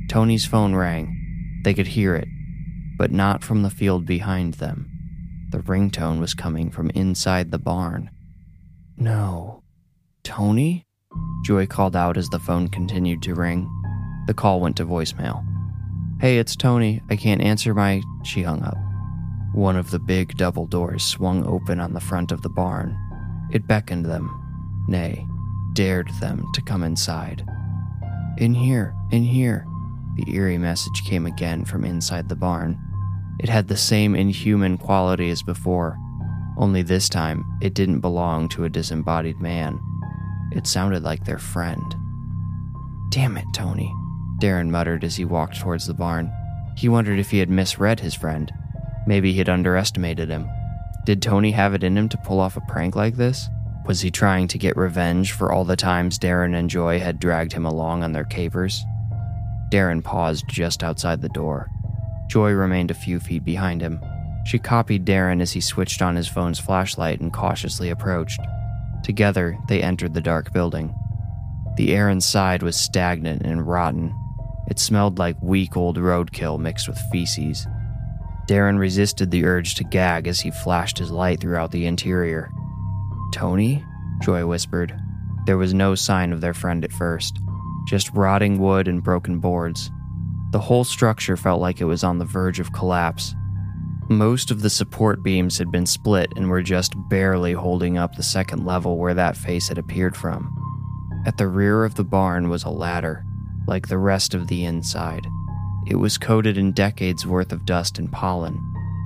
Tony's 0.08 0.46
phone 0.46 0.74
rang. 0.74 1.60
They 1.64 1.74
could 1.74 1.88
hear 1.88 2.14
it, 2.14 2.28
but 2.98 3.10
not 3.10 3.42
from 3.42 3.62
the 3.62 3.70
field 3.70 4.06
behind 4.06 4.54
them. 4.54 4.90
The 5.50 5.58
ringtone 5.58 6.20
was 6.20 6.34
coming 6.34 6.70
from 6.70 6.90
inside 6.90 7.50
the 7.50 7.58
barn. 7.58 8.10
No. 8.96 9.62
Tony? 10.22 10.86
Joy 11.42 11.66
called 11.66 11.94
out 11.94 12.16
as 12.16 12.28
the 12.28 12.38
phone 12.38 12.68
continued 12.68 13.22
to 13.22 13.34
ring. 13.34 13.70
The 14.26 14.34
call 14.34 14.60
went 14.60 14.76
to 14.78 14.86
voicemail. 14.86 15.44
Hey, 16.20 16.38
it's 16.38 16.56
Tony. 16.56 17.02
I 17.10 17.16
can't 17.16 17.42
answer 17.42 17.74
my. 17.74 18.00
She 18.22 18.42
hung 18.42 18.62
up. 18.62 18.76
One 19.52 19.76
of 19.76 19.90
the 19.90 19.98
big 19.98 20.36
double 20.36 20.66
doors 20.66 21.04
swung 21.04 21.46
open 21.46 21.80
on 21.80 21.92
the 21.92 22.00
front 22.00 22.32
of 22.32 22.42
the 22.42 22.48
barn. 22.48 22.98
It 23.52 23.66
beckoned 23.66 24.06
them, 24.06 24.30
nay, 24.88 25.26
dared 25.74 26.08
them 26.20 26.44
to 26.54 26.62
come 26.62 26.82
inside. 26.82 27.44
In 28.38 28.54
here, 28.54 28.94
in 29.12 29.22
here. 29.22 29.66
The 30.16 30.34
eerie 30.34 30.58
message 30.58 31.04
came 31.04 31.26
again 31.26 31.64
from 31.64 31.84
inside 31.84 32.28
the 32.28 32.36
barn. 32.36 32.78
It 33.38 33.48
had 33.48 33.68
the 33.68 33.76
same 33.76 34.14
inhuman 34.14 34.78
quality 34.78 35.30
as 35.30 35.42
before, 35.42 35.98
only 36.56 36.82
this 36.82 37.08
time 37.08 37.44
it 37.60 37.74
didn't 37.74 38.00
belong 38.00 38.48
to 38.50 38.64
a 38.64 38.70
disembodied 38.70 39.40
man. 39.40 39.80
It 40.52 40.66
sounded 40.66 41.02
like 41.02 41.24
their 41.24 41.38
friend. 41.38 41.94
Damn 43.10 43.36
it, 43.36 43.46
Tony, 43.54 43.92
Darren 44.40 44.70
muttered 44.70 45.04
as 45.04 45.16
he 45.16 45.24
walked 45.24 45.58
towards 45.60 45.86
the 45.86 45.94
barn. 45.94 46.32
He 46.76 46.88
wondered 46.88 47.18
if 47.18 47.30
he 47.30 47.38
had 47.38 47.50
misread 47.50 48.00
his 48.00 48.14
friend. 48.14 48.52
Maybe 49.06 49.32
he 49.32 49.38
had 49.38 49.48
underestimated 49.48 50.28
him. 50.28 50.48
Did 51.04 51.22
Tony 51.22 51.50
have 51.52 51.74
it 51.74 51.84
in 51.84 51.96
him 51.96 52.08
to 52.08 52.16
pull 52.18 52.40
off 52.40 52.56
a 52.56 52.62
prank 52.62 52.96
like 52.96 53.16
this? 53.16 53.48
Was 53.86 54.00
he 54.00 54.10
trying 54.10 54.48
to 54.48 54.58
get 54.58 54.76
revenge 54.76 55.32
for 55.32 55.52
all 55.52 55.64
the 55.64 55.76
times 55.76 56.18
Darren 56.18 56.54
and 56.56 56.70
Joy 56.70 56.98
had 56.98 57.20
dragged 57.20 57.52
him 57.52 57.66
along 57.66 58.02
on 58.02 58.12
their 58.12 58.24
capers? 58.24 58.82
Darren 59.70 60.02
paused 60.02 60.48
just 60.48 60.82
outside 60.82 61.20
the 61.20 61.28
door. 61.28 61.68
Joy 62.28 62.52
remained 62.52 62.90
a 62.90 62.94
few 62.94 63.20
feet 63.20 63.44
behind 63.44 63.82
him. 63.82 64.00
She 64.46 64.58
copied 64.58 65.04
Darren 65.04 65.42
as 65.42 65.52
he 65.52 65.60
switched 65.60 66.00
on 66.00 66.16
his 66.16 66.28
phone's 66.28 66.58
flashlight 66.58 67.20
and 67.20 67.32
cautiously 67.32 67.90
approached. 67.90 68.40
Together, 69.04 69.58
they 69.68 69.82
entered 69.82 70.14
the 70.14 70.20
dark 70.20 70.52
building. 70.52 70.94
The 71.76 71.94
air 71.94 72.08
inside 72.08 72.62
was 72.62 72.74
stagnant 72.74 73.42
and 73.42 73.66
rotten. 73.66 74.14
It 74.68 74.78
smelled 74.78 75.18
like 75.18 75.36
weak 75.42 75.76
old 75.76 75.98
roadkill 75.98 76.58
mixed 76.58 76.88
with 76.88 76.98
feces. 77.12 77.66
Darren 78.48 78.78
resisted 78.78 79.30
the 79.30 79.44
urge 79.44 79.74
to 79.76 79.84
gag 79.84 80.26
as 80.26 80.40
he 80.40 80.50
flashed 80.50 80.98
his 80.98 81.10
light 81.10 81.40
throughout 81.40 81.70
the 81.70 81.86
interior. 81.86 82.50
Tony? 83.32 83.84
Joy 84.22 84.46
whispered. 84.46 84.98
There 85.46 85.58
was 85.58 85.74
no 85.74 85.94
sign 85.94 86.32
of 86.32 86.40
their 86.40 86.54
friend 86.54 86.84
at 86.84 86.92
first, 86.92 87.38
just 87.86 88.10
rotting 88.14 88.58
wood 88.58 88.88
and 88.88 89.02
broken 89.02 89.38
boards. 89.38 89.90
The 90.52 90.60
whole 90.60 90.84
structure 90.84 91.36
felt 91.36 91.60
like 91.60 91.80
it 91.80 91.84
was 91.84 92.04
on 92.04 92.18
the 92.18 92.24
verge 92.24 92.60
of 92.60 92.72
collapse. 92.72 93.34
Most 94.08 94.50
of 94.50 94.60
the 94.60 94.68
support 94.68 95.22
beams 95.22 95.56
had 95.56 95.70
been 95.70 95.86
split 95.86 96.30
and 96.36 96.50
were 96.50 96.62
just 96.62 96.92
barely 97.08 97.54
holding 97.54 97.96
up 97.96 98.14
the 98.14 98.22
second 98.22 98.66
level 98.66 98.98
where 98.98 99.14
that 99.14 99.36
face 99.36 99.68
had 99.68 99.78
appeared 99.78 100.14
from. 100.14 100.54
At 101.26 101.38
the 101.38 101.48
rear 101.48 101.84
of 101.84 101.94
the 101.94 102.04
barn 102.04 102.50
was 102.50 102.64
a 102.64 102.70
ladder, 102.70 103.24
like 103.66 103.88
the 103.88 103.96
rest 103.96 104.34
of 104.34 104.48
the 104.48 104.66
inside. 104.66 105.26
It 105.86 105.96
was 105.96 106.18
coated 106.18 106.58
in 106.58 106.72
decades 106.72 107.26
worth 107.26 107.50
of 107.50 107.64
dust 107.64 107.98
and 107.98 108.12
pollen, 108.12 108.60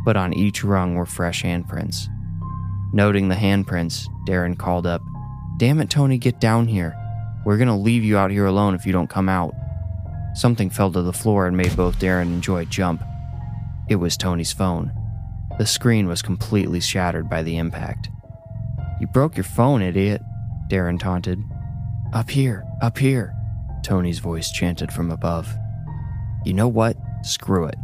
but 0.05 0.17
on 0.17 0.35
each 0.35 0.65
rung 0.65 0.97
were 0.97 1.07
fresh 1.07 1.45
handprints. 1.45 2.09
Noting 2.93 3.29
the 3.29 3.37
handprints, 3.37 4.09
Darren 4.27 4.59
called 4.59 4.87
up, 4.87 5.03
Damn 5.59 5.81
it, 5.81 5.91
Tony, 5.91 6.19
get 6.19 6.41
down 6.41 6.67
here. 6.67 6.97
We're 7.45 7.59
gonna 7.59 7.79
leave 7.79 8.03
you 8.03 8.19
out 8.19 8.33
here 8.33 8.47
alone 8.47 8.75
if 8.75 8.85
you 8.85 8.93
don't 8.93 9.11
come 9.11 9.29
out. 9.29 9.55
Something 10.35 10.71
fell 10.71 10.91
to 10.93 11.03
the 11.03 11.13
floor 11.13 11.47
and 11.47 11.57
made 11.57 11.77
both 11.77 12.01
Darren 12.01 12.23
and 12.23 12.43
Joy 12.43 12.65
jump. 12.65 13.03
It 13.89 13.97
was 13.97 14.17
Tony's 14.17 14.53
phone. 14.53 14.93
The 15.59 15.67
screen 15.67 16.07
was 16.07 16.23
completely 16.23 16.81
shattered 16.81 17.29
by 17.29 17.43
the 17.43 17.57
impact. 17.57 18.11
You 19.01 19.07
broke 19.07 19.37
your 19.37 19.45
phone, 19.45 19.81
idiot, 19.81 20.21
Darren 20.71 21.01
taunted. 21.01 21.43
Up 22.13 22.29
here, 22.29 22.65
up 22.83 22.99
here, 22.99 23.35
Tony's 23.83 24.19
voice 24.19 24.51
chanted 24.51 24.93
from 24.93 25.11
above. 25.11 25.49
You 26.45 26.53
know 26.53 26.69
what? 26.69 26.97
Screw 27.23 27.65
it, 27.65 27.77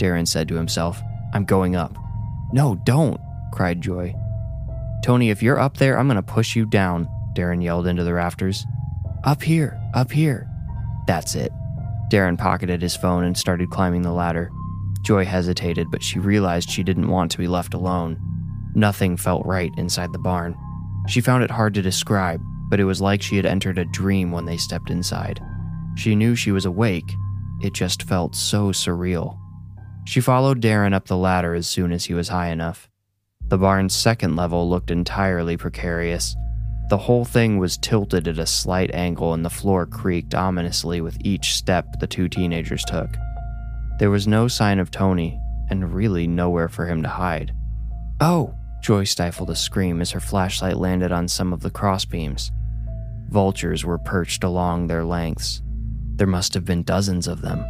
Darren 0.00 0.26
said 0.26 0.48
to 0.48 0.54
himself. 0.54 1.00
I'm 1.32 1.44
going 1.44 1.76
up. 1.76 1.96
No, 2.52 2.76
don't, 2.84 3.20
cried 3.52 3.80
Joy. 3.80 4.14
Tony, 5.04 5.30
if 5.30 5.42
you're 5.42 5.60
up 5.60 5.76
there, 5.76 5.98
I'm 5.98 6.08
going 6.08 6.16
to 6.16 6.22
push 6.22 6.56
you 6.56 6.66
down, 6.66 7.08
Darren 7.34 7.62
yelled 7.62 7.86
into 7.86 8.04
the 8.04 8.14
rafters. 8.14 8.66
Up 9.24 9.42
here, 9.42 9.80
up 9.94 10.10
here. 10.10 10.48
That's 11.06 11.34
it. 11.34 11.52
Darren 12.10 12.38
pocketed 12.38 12.82
his 12.82 12.96
phone 12.96 13.24
and 13.24 13.36
started 13.36 13.70
climbing 13.70 14.02
the 14.02 14.12
ladder. 14.12 14.50
Joy 15.02 15.24
hesitated, 15.24 15.90
but 15.90 16.02
she 16.02 16.18
realized 16.18 16.70
she 16.70 16.82
didn't 16.82 17.08
want 17.08 17.30
to 17.32 17.38
be 17.38 17.48
left 17.48 17.74
alone. 17.74 18.18
Nothing 18.74 19.16
felt 19.16 19.46
right 19.46 19.72
inside 19.76 20.12
the 20.12 20.18
barn. 20.18 20.56
She 21.08 21.20
found 21.20 21.42
it 21.42 21.50
hard 21.50 21.74
to 21.74 21.82
describe, 21.82 22.40
but 22.68 22.80
it 22.80 22.84
was 22.84 23.00
like 23.00 23.22
she 23.22 23.36
had 23.36 23.46
entered 23.46 23.78
a 23.78 23.84
dream 23.86 24.30
when 24.30 24.44
they 24.44 24.56
stepped 24.56 24.90
inside. 24.90 25.40
She 25.96 26.14
knew 26.14 26.34
she 26.36 26.52
was 26.52 26.64
awake, 26.64 27.12
it 27.60 27.74
just 27.74 28.02
felt 28.04 28.34
so 28.34 28.68
surreal. 28.68 29.38
She 30.06 30.20
followed 30.20 30.62
Darren 30.62 30.94
up 30.94 31.06
the 31.06 31.16
ladder 31.16 31.54
as 31.54 31.66
soon 31.66 31.92
as 31.92 32.04
he 32.04 32.14
was 32.14 32.28
high 32.28 32.48
enough. 32.48 32.88
The 33.48 33.58
barn's 33.58 33.94
second 33.94 34.36
level 34.36 34.68
looked 34.68 34.90
entirely 34.90 35.56
precarious. 35.56 36.34
The 36.88 36.98
whole 36.98 37.24
thing 37.24 37.58
was 37.58 37.76
tilted 37.78 38.26
at 38.26 38.38
a 38.38 38.46
slight 38.46 38.92
angle 38.94 39.34
and 39.34 39.44
the 39.44 39.50
floor 39.50 39.86
creaked 39.86 40.34
ominously 40.34 41.00
with 41.00 41.16
each 41.20 41.54
step 41.54 41.86
the 42.00 42.06
two 42.06 42.28
teenagers 42.28 42.84
took. 42.84 43.10
There 44.00 44.10
was 44.10 44.26
no 44.26 44.48
sign 44.48 44.78
of 44.78 44.90
Tony, 44.90 45.38
and 45.68 45.92
really 45.92 46.26
nowhere 46.26 46.70
for 46.70 46.86
him 46.86 47.02
to 47.02 47.08
hide. 47.10 47.52
Oh! 48.18 48.54
Joy 48.82 49.04
stifled 49.04 49.50
a 49.50 49.54
scream 49.54 50.00
as 50.00 50.10
her 50.12 50.20
flashlight 50.20 50.78
landed 50.78 51.12
on 51.12 51.28
some 51.28 51.52
of 51.52 51.60
the 51.60 51.70
crossbeams. 51.70 52.50
Vultures 53.28 53.84
were 53.84 53.98
perched 53.98 54.42
along 54.42 54.86
their 54.86 55.04
lengths. 55.04 55.60
There 56.16 56.26
must 56.26 56.54
have 56.54 56.64
been 56.64 56.82
dozens 56.82 57.28
of 57.28 57.42
them. 57.42 57.62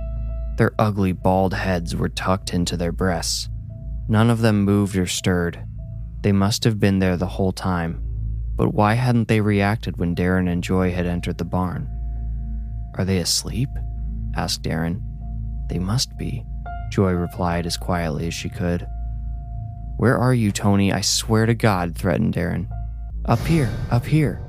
Their 0.57 0.71
ugly 0.79 1.11
bald 1.11 1.53
heads 1.53 1.97
were 1.97 2.09
tucked 2.09 2.55
into 2.55 2.77
their 2.77 2.93
breasts. 2.93 3.49
None 4.09 4.31
of 4.31 4.41
them 4.41 4.63
moved 4.63 4.97
or 4.97 5.09
stirred. 5.09 5.61
They 6.21 6.31
must 6.31 6.63
have 6.63 6.79
been 6.79 7.01
there 7.01 7.17
the 7.17 7.27
whole 7.27 7.51
time. 7.53 8.05
But 8.55 8.73
why 8.73 8.95
hadn't 8.95 9.27
they 9.27 9.41
reacted 9.41 9.97
when 9.97 10.15
Darren 10.15 10.49
and 10.49 10.63
Joy 10.63 10.93
had 10.93 11.07
entered 11.07 11.39
the 11.39 11.45
barn? 11.45 11.91
Are 12.97 13.05
they 13.05 13.19
asleep? 13.19 13.71
asked 14.37 14.63
Darren. 14.63 15.03
They 15.71 15.79
must 15.79 16.19
be, 16.19 16.45
Joy 16.91 17.13
replied 17.13 17.65
as 17.65 17.77
quietly 17.77 18.27
as 18.27 18.35
she 18.35 18.49
could. 18.49 18.85
Where 19.99 20.19
are 20.19 20.35
you, 20.35 20.51
Tony? 20.51 20.93
I 20.93 21.01
swear 21.01 21.47
to 21.47 21.55
God, 21.55 21.97
threatened 21.97 22.35
Darren. 22.35 22.69
Up 23.27 23.39
here, 23.47 23.73
up 23.93 24.05
here. 24.05 24.43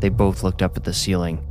They 0.00 0.08
both 0.08 0.42
looked 0.42 0.62
up 0.62 0.78
at 0.78 0.84
the 0.84 0.94
ceiling. 0.94 1.46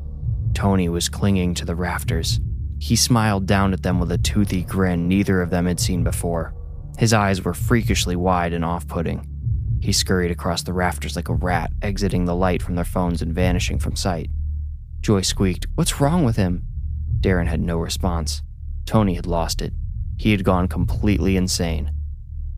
Tony 0.55 0.89
was 0.89 1.07
clinging 1.07 1.53
to 1.53 1.65
the 1.65 1.75
rafters. 1.75 2.39
He 2.79 2.95
smiled 2.95 3.45
down 3.45 3.73
at 3.73 3.83
them 3.83 3.99
with 3.99 4.11
a 4.11 4.17
toothy 4.17 4.63
grin 4.63 5.07
neither 5.07 5.39
of 5.43 5.51
them 5.51 5.67
had 5.67 5.79
seen 5.79 6.03
before. 6.03 6.55
His 6.97 7.13
eyes 7.13 7.45
were 7.45 7.53
freakishly 7.53 8.15
wide 8.15 8.53
and 8.53 8.65
off 8.65 8.87
putting. 8.87 9.27
He 9.81 9.91
scurried 9.91 10.31
across 10.31 10.63
the 10.63 10.73
rafters 10.73 11.15
like 11.15 11.29
a 11.29 11.35
rat, 11.35 11.71
exiting 11.83 12.25
the 12.25 12.35
light 12.35 12.63
from 12.63 12.73
their 12.73 12.85
phones 12.85 13.21
and 13.21 13.35
vanishing 13.35 13.77
from 13.77 13.95
sight. 13.95 14.31
Joy 15.01 15.21
squeaked, 15.21 15.67
What's 15.75 16.01
wrong 16.01 16.23
with 16.23 16.37
him? 16.37 16.63
Darren 17.19 17.45
had 17.45 17.61
no 17.61 17.77
response. 17.77 18.41
Tony 18.85 19.13
had 19.13 19.25
lost 19.25 19.61
it. 19.61 19.73
He 20.17 20.31
had 20.31 20.43
gone 20.43 20.67
completely 20.67 21.35
insane. 21.38 21.91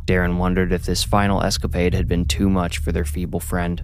Darren 0.06 0.38
wondered 0.38 0.74
if 0.74 0.86
this 0.86 1.04
final 1.04 1.42
escapade 1.42 1.94
had 1.94 2.08
been 2.08 2.26
too 2.26 2.50
much 2.50 2.78
for 2.78 2.92
their 2.92 3.06
feeble 3.06 3.40
friend. 3.40 3.84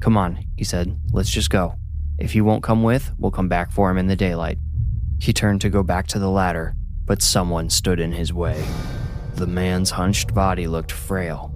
Come 0.00 0.16
on, 0.16 0.44
he 0.56 0.64
said. 0.64 0.96
Let's 1.12 1.30
just 1.30 1.50
go. 1.50 1.74
If 2.18 2.32
he 2.32 2.40
won't 2.40 2.62
come 2.62 2.82
with, 2.82 3.12
we'll 3.18 3.32
come 3.32 3.48
back 3.48 3.72
for 3.72 3.90
him 3.90 3.98
in 3.98 4.06
the 4.06 4.16
daylight. 4.16 4.58
He 5.18 5.32
turned 5.32 5.60
to 5.62 5.70
go 5.70 5.82
back 5.82 6.06
to 6.08 6.18
the 6.18 6.30
ladder, 6.30 6.74
but 7.04 7.20
someone 7.20 7.68
stood 7.68 7.98
in 7.98 8.12
his 8.12 8.32
way. 8.32 8.64
The 9.34 9.46
man's 9.46 9.90
hunched 9.90 10.34
body 10.34 10.66
looked 10.66 10.92
frail. 10.92 11.54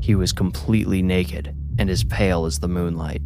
He 0.00 0.14
was 0.14 0.32
completely 0.32 1.02
naked 1.02 1.54
and 1.78 1.88
as 1.88 2.04
pale 2.04 2.46
as 2.46 2.58
the 2.58 2.68
moonlight. 2.68 3.22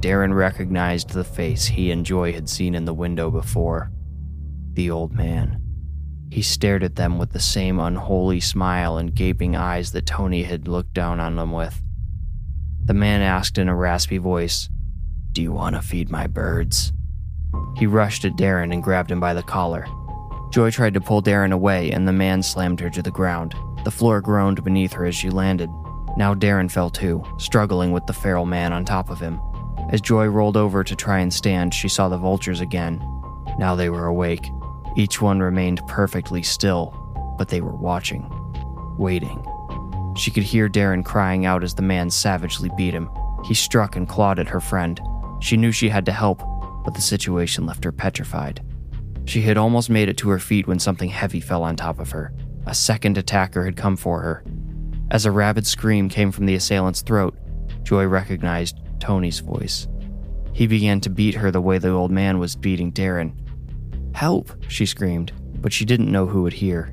Darren 0.00 0.34
recognized 0.34 1.10
the 1.10 1.24
face 1.24 1.66
he 1.66 1.90
and 1.90 2.04
Joy 2.04 2.32
had 2.32 2.48
seen 2.48 2.74
in 2.74 2.84
the 2.84 2.94
window 2.94 3.30
before 3.30 3.90
the 4.78 4.90
old 4.92 5.12
man. 5.12 5.60
He 6.30 6.40
stared 6.40 6.84
at 6.84 6.94
them 6.94 7.18
with 7.18 7.32
the 7.32 7.40
same 7.40 7.80
unholy 7.80 8.38
smile 8.38 8.96
and 8.96 9.12
gaping 9.12 9.56
eyes 9.56 9.90
that 9.90 10.06
Tony 10.06 10.44
had 10.44 10.68
looked 10.68 10.94
down 10.94 11.18
on 11.18 11.34
them 11.34 11.50
with. 11.50 11.82
The 12.84 12.94
man 12.94 13.20
asked 13.20 13.58
in 13.58 13.68
a 13.68 13.74
raspy 13.74 14.18
voice, 14.18 14.68
Do 15.32 15.42
you 15.42 15.50
want 15.50 15.74
to 15.74 15.82
feed 15.82 16.10
my 16.10 16.28
birds? 16.28 16.92
He 17.76 17.88
rushed 17.88 18.24
at 18.24 18.36
Darren 18.36 18.72
and 18.72 18.80
grabbed 18.80 19.10
him 19.10 19.18
by 19.18 19.34
the 19.34 19.42
collar. 19.42 19.84
Joy 20.52 20.70
tried 20.70 20.94
to 20.94 21.00
pull 21.00 21.22
Darren 21.22 21.52
away, 21.52 21.90
and 21.90 22.06
the 22.06 22.12
man 22.12 22.40
slammed 22.40 22.78
her 22.78 22.90
to 22.90 23.02
the 23.02 23.10
ground. 23.10 23.56
The 23.82 23.90
floor 23.90 24.20
groaned 24.20 24.62
beneath 24.62 24.92
her 24.92 25.06
as 25.06 25.16
she 25.16 25.28
landed. 25.28 25.70
Now 26.16 26.34
Darren 26.34 26.70
fell 26.70 26.88
too, 26.88 27.24
struggling 27.38 27.90
with 27.90 28.06
the 28.06 28.12
feral 28.12 28.46
man 28.46 28.72
on 28.72 28.84
top 28.84 29.10
of 29.10 29.18
him. 29.18 29.40
As 29.90 30.00
Joy 30.00 30.26
rolled 30.26 30.56
over 30.56 30.84
to 30.84 30.94
try 30.94 31.18
and 31.18 31.34
stand, 31.34 31.74
she 31.74 31.88
saw 31.88 32.08
the 32.08 32.16
vultures 32.16 32.60
again. 32.60 33.02
Now 33.58 33.74
they 33.74 33.90
were 33.90 34.06
awake. 34.06 34.48
Each 34.98 35.22
one 35.22 35.38
remained 35.38 35.80
perfectly 35.86 36.42
still, 36.42 36.92
but 37.38 37.48
they 37.48 37.60
were 37.60 37.76
watching, 37.76 38.28
waiting. 38.98 39.40
She 40.16 40.32
could 40.32 40.42
hear 40.42 40.68
Darren 40.68 41.04
crying 41.04 41.46
out 41.46 41.62
as 41.62 41.72
the 41.72 41.82
man 41.82 42.10
savagely 42.10 42.68
beat 42.76 42.94
him. 42.94 43.08
He 43.44 43.54
struck 43.54 43.94
and 43.94 44.08
clawed 44.08 44.40
at 44.40 44.48
her 44.48 44.58
friend. 44.58 45.00
She 45.38 45.56
knew 45.56 45.70
she 45.70 45.88
had 45.88 46.04
to 46.06 46.12
help, 46.12 46.42
but 46.84 46.94
the 46.94 47.00
situation 47.00 47.64
left 47.64 47.84
her 47.84 47.92
petrified. 47.92 48.60
She 49.24 49.40
had 49.42 49.56
almost 49.56 49.88
made 49.88 50.08
it 50.08 50.16
to 50.16 50.30
her 50.30 50.40
feet 50.40 50.66
when 50.66 50.80
something 50.80 51.10
heavy 51.10 51.38
fell 51.38 51.62
on 51.62 51.76
top 51.76 52.00
of 52.00 52.10
her. 52.10 52.32
A 52.66 52.74
second 52.74 53.16
attacker 53.18 53.64
had 53.64 53.76
come 53.76 53.96
for 53.96 54.20
her. 54.20 54.42
As 55.12 55.26
a 55.26 55.30
rabid 55.30 55.64
scream 55.64 56.08
came 56.08 56.32
from 56.32 56.46
the 56.46 56.56
assailant's 56.56 57.02
throat, 57.02 57.38
Joy 57.84 58.06
recognized 58.06 58.80
Tony's 58.98 59.38
voice. 59.38 59.86
He 60.52 60.66
began 60.66 61.00
to 61.02 61.08
beat 61.08 61.36
her 61.36 61.52
the 61.52 61.60
way 61.60 61.78
the 61.78 61.90
old 61.90 62.10
man 62.10 62.40
was 62.40 62.56
beating 62.56 62.90
Darren. 62.90 63.32
Help, 64.18 64.50
she 64.66 64.84
screamed, 64.84 65.30
but 65.62 65.72
she 65.72 65.84
didn't 65.84 66.10
know 66.10 66.26
who 66.26 66.42
would 66.42 66.52
hear. 66.52 66.92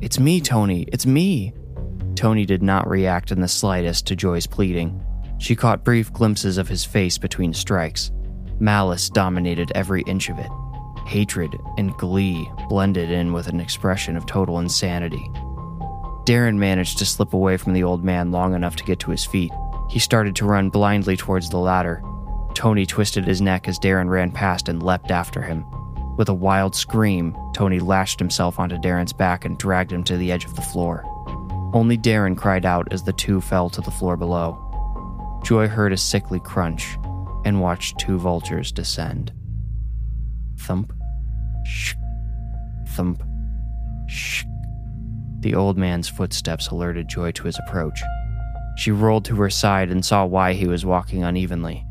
It's 0.00 0.18
me, 0.18 0.40
Tony, 0.40 0.88
it's 0.90 1.04
me. 1.04 1.52
Tony 2.14 2.46
did 2.46 2.62
not 2.62 2.88
react 2.88 3.30
in 3.30 3.42
the 3.42 3.46
slightest 3.46 4.06
to 4.06 4.16
Joy's 4.16 4.46
pleading. 4.46 5.04
She 5.36 5.54
caught 5.54 5.84
brief 5.84 6.10
glimpses 6.14 6.56
of 6.56 6.68
his 6.68 6.82
face 6.82 7.18
between 7.18 7.52
strikes. 7.52 8.10
Malice 8.58 9.10
dominated 9.10 9.70
every 9.74 10.00
inch 10.06 10.30
of 10.30 10.38
it. 10.38 10.48
Hatred 11.06 11.54
and 11.76 11.94
glee 11.98 12.50
blended 12.70 13.10
in 13.10 13.34
with 13.34 13.48
an 13.48 13.60
expression 13.60 14.16
of 14.16 14.24
total 14.24 14.58
insanity. 14.58 15.28
Darren 16.24 16.56
managed 16.56 16.96
to 17.00 17.04
slip 17.04 17.34
away 17.34 17.58
from 17.58 17.74
the 17.74 17.82
old 17.82 18.02
man 18.02 18.32
long 18.32 18.54
enough 18.54 18.76
to 18.76 18.84
get 18.84 18.98
to 19.00 19.10
his 19.10 19.26
feet. 19.26 19.52
He 19.90 19.98
started 19.98 20.34
to 20.36 20.46
run 20.46 20.70
blindly 20.70 21.18
towards 21.18 21.50
the 21.50 21.58
ladder. 21.58 22.02
Tony 22.54 22.86
twisted 22.86 23.26
his 23.26 23.42
neck 23.42 23.68
as 23.68 23.78
Darren 23.78 24.08
ran 24.08 24.30
past 24.30 24.70
and 24.70 24.82
leapt 24.82 25.10
after 25.10 25.42
him. 25.42 25.66
With 26.16 26.28
a 26.28 26.34
wild 26.34 26.74
scream, 26.74 27.34
Tony 27.54 27.80
lashed 27.80 28.18
himself 28.18 28.58
onto 28.58 28.76
Darren's 28.76 29.12
back 29.12 29.44
and 29.44 29.58
dragged 29.58 29.92
him 29.92 30.04
to 30.04 30.16
the 30.16 30.30
edge 30.30 30.44
of 30.44 30.54
the 30.54 30.62
floor. 30.62 31.04
Only 31.74 31.96
Darren 31.96 32.36
cried 32.36 32.66
out 32.66 32.92
as 32.92 33.02
the 33.02 33.14
two 33.14 33.40
fell 33.40 33.70
to 33.70 33.80
the 33.80 33.90
floor 33.90 34.16
below. 34.16 34.58
Joy 35.42 35.68
heard 35.68 35.92
a 35.92 35.96
sickly 35.96 36.38
crunch 36.38 36.86
and 37.44 37.60
watched 37.60 37.98
two 37.98 38.18
vultures 38.18 38.72
descend. 38.72 39.32
Thump, 40.58 40.92
shh, 41.64 41.94
thump, 42.88 43.22
shh. 44.06 44.44
The 45.40 45.54
old 45.54 45.78
man's 45.78 46.08
footsteps 46.08 46.68
alerted 46.68 47.08
Joy 47.08 47.32
to 47.32 47.44
his 47.44 47.58
approach. 47.66 48.00
She 48.76 48.90
rolled 48.90 49.24
to 49.24 49.36
her 49.36 49.50
side 49.50 49.90
and 49.90 50.04
saw 50.04 50.24
why 50.24 50.52
he 50.52 50.66
was 50.66 50.84
walking 50.84 51.24
unevenly. 51.24 51.84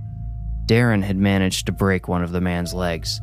Darren 0.67 1.03
had 1.03 1.17
managed 1.17 1.65
to 1.65 1.71
break 1.71 2.07
one 2.07 2.23
of 2.23 2.31
the 2.31 2.39
man's 2.39 2.73
legs. 2.73 3.19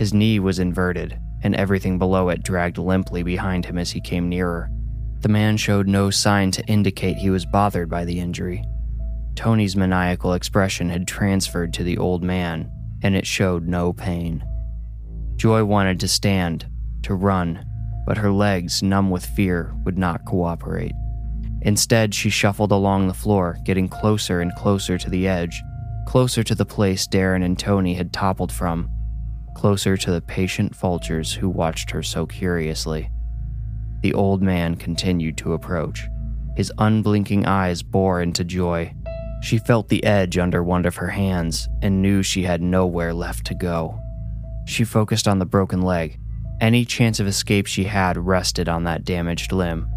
His 0.00 0.14
knee 0.14 0.40
was 0.40 0.58
inverted, 0.58 1.20
and 1.42 1.54
everything 1.54 1.98
below 1.98 2.30
it 2.30 2.42
dragged 2.42 2.78
limply 2.78 3.22
behind 3.22 3.66
him 3.66 3.76
as 3.76 3.90
he 3.90 4.00
came 4.00 4.30
nearer. 4.30 4.70
The 5.20 5.28
man 5.28 5.58
showed 5.58 5.86
no 5.86 6.08
sign 6.08 6.52
to 6.52 6.64
indicate 6.64 7.18
he 7.18 7.28
was 7.28 7.44
bothered 7.44 7.90
by 7.90 8.06
the 8.06 8.18
injury. 8.18 8.64
Tony's 9.34 9.76
maniacal 9.76 10.32
expression 10.32 10.88
had 10.88 11.06
transferred 11.06 11.74
to 11.74 11.84
the 11.84 11.98
old 11.98 12.22
man, 12.22 12.70
and 13.02 13.14
it 13.14 13.26
showed 13.26 13.68
no 13.68 13.92
pain. 13.92 14.42
Joy 15.36 15.64
wanted 15.64 16.00
to 16.00 16.08
stand, 16.08 16.66
to 17.02 17.14
run, 17.14 17.62
but 18.06 18.16
her 18.16 18.32
legs, 18.32 18.82
numb 18.82 19.10
with 19.10 19.26
fear, 19.26 19.74
would 19.84 19.98
not 19.98 20.24
cooperate. 20.24 20.94
Instead, 21.60 22.14
she 22.14 22.30
shuffled 22.30 22.72
along 22.72 23.06
the 23.06 23.12
floor, 23.12 23.58
getting 23.66 23.86
closer 23.86 24.40
and 24.40 24.54
closer 24.54 24.96
to 24.96 25.10
the 25.10 25.28
edge, 25.28 25.60
closer 26.08 26.42
to 26.42 26.54
the 26.54 26.64
place 26.64 27.06
Darren 27.06 27.44
and 27.44 27.58
Tony 27.58 27.92
had 27.92 28.14
toppled 28.14 28.50
from, 28.50 28.88
closer 29.54 29.96
to 29.96 30.10
the 30.10 30.20
patient 30.20 30.74
vultures 30.74 31.32
who 31.32 31.48
watched 31.48 31.90
her 31.90 32.02
so 32.02 32.26
curiously. 32.26 33.10
The 34.02 34.14
old 34.14 34.42
man 34.42 34.76
continued 34.76 35.36
to 35.38 35.52
approach. 35.52 36.06
His 36.56 36.72
unblinking 36.78 37.46
eyes 37.46 37.82
bore 37.82 38.22
into 38.22 38.44
Joy. 38.44 38.94
She 39.42 39.58
felt 39.58 39.88
the 39.88 40.04
edge 40.04 40.38
under 40.38 40.62
one 40.62 40.86
of 40.86 40.96
her 40.96 41.08
hands 41.08 41.68
and 41.82 42.02
knew 42.02 42.22
she 42.22 42.42
had 42.42 42.62
nowhere 42.62 43.12
left 43.12 43.46
to 43.46 43.54
go. 43.54 43.98
She 44.66 44.84
focused 44.84 45.28
on 45.28 45.38
the 45.38 45.46
broken 45.46 45.82
leg, 45.82 46.18
any 46.60 46.84
chance 46.84 47.20
of 47.20 47.26
escape 47.26 47.66
she 47.66 47.84
had 47.84 48.16
rested 48.18 48.68
on 48.68 48.84
that 48.84 49.04
damaged 49.04 49.52
limb. 49.52 49.90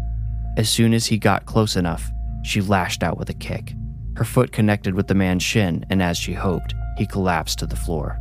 As 0.56 0.68
soon 0.68 0.94
as 0.94 1.06
he 1.06 1.18
got 1.18 1.46
close 1.46 1.76
enough, 1.76 2.10
she 2.42 2.60
lashed 2.60 3.02
out 3.02 3.18
with 3.18 3.30
a 3.30 3.34
kick. 3.34 3.74
Her 4.16 4.24
foot 4.24 4.52
connected 4.52 4.94
with 4.94 5.08
the 5.08 5.14
man's 5.14 5.42
shin, 5.42 5.84
and 5.90 6.02
as 6.02 6.16
she 6.16 6.32
hoped, 6.32 6.74
he 6.96 7.06
collapsed 7.06 7.58
to 7.58 7.66
the 7.66 7.76
floor. 7.76 8.18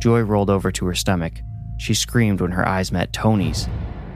Joy 0.00 0.20
rolled 0.20 0.50
over 0.50 0.72
to 0.72 0.86
her 0.86 0.94
stomach. 0.94 1.34
She 1.78 1.94
screamed 1.94 2.40
when 2.40 2.52
her 2.52 2.66
eyes 2.66 2.90
met 2.90 3.12
Tony's. 3.12 3.68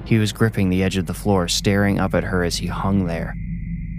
He 0.04 0.18
was 0.18 0.32
gripping 0.32 0.68
the 0.68 0.82
edge 0.82 0.96
of 0.96 1.06
the 1.06 1.14
floor, 1.14 1.48
staring 1.48 1.98
up 1.98 2.14
at 2.14 2.24
her 2.24 2.42
as 2.42 2.56
he 2.56 2.66
hung 2.66 3.06
there. 3.06 3.34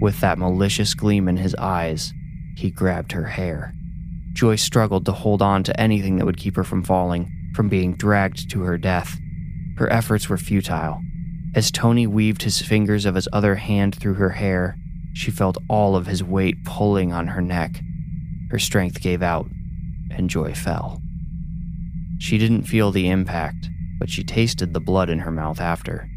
With 0.00 0.20
that 0.20 0.38
malicious 0.38 0.94
gleam 0.94 1.28
in 1.28 1.36
his 1.36 1.54
eyes, 1.56 2.12
he 2.56 2.70
grabbed 2.70 3.12
her 3.12 3.24
hair. 3.24 3.72
Joy 4.32 4.56
struggled 4.56 5.06
to 5.06 5.12
hold 5.12 5.42
on 5.42 5.62
to 5.64 5.80
anything 5.80 6.16
that 6.16 6.26
would 6.26 6.36
keep 6.36 6.56
her 6.56 6.64
from 6.64 6.82
falling, 6.82 7.32
from 7.54 7.68
being 7.68 7.94
dragged 7.94 8.50
to 8.50 8.62
her 8.62 8.76
death. 8.76 9.16
Her 9.78 9.90
efforts 9.90 10.28
were 10.28 10.36
futile. 10.36 11.00
As 11.54 11.70
Tony 11.70 12.06
weaved 12.06 12.42
his 12.42 12.60
fingers 12.60 13.06
of 13.06 13.14
his 13.14 13.28
other 13.32 13.54
hand 13.54 13.94
through 13.94 14.14
her 14.14 14.30
hair, 14.30 14.76
she 15.14 15.30
felt 15.30 15.56
all 15.68 15.96
of 15.96 16.06
his 16.06 16.22
weight 16.22 16.64
pulling 16.64 17.12
on 17.12 17.28
her 17.28 17.40
neck. 17.40 17.80
Her 18.50 18.58
strength 18.58 19.00
gave 19.00 19.22
out, 19.22 19.46
and 20.10 20.28
Joy 20.28 20.52
fell. 20.52 21.00
She 22.18 22.38
didn't 22.38 22.64
feel 22.64 22.90
the 22.90 23.08
impact, 23.08 23.68
but 23.98 24.10
she 24.10 24.24
tasted 24.24 24.72
the 24.72 24.80
blood 24.80 25.10
in 25.10 25.20
her 25.20 25.30
mouth 25.30 25.60
after. 25.60 26.08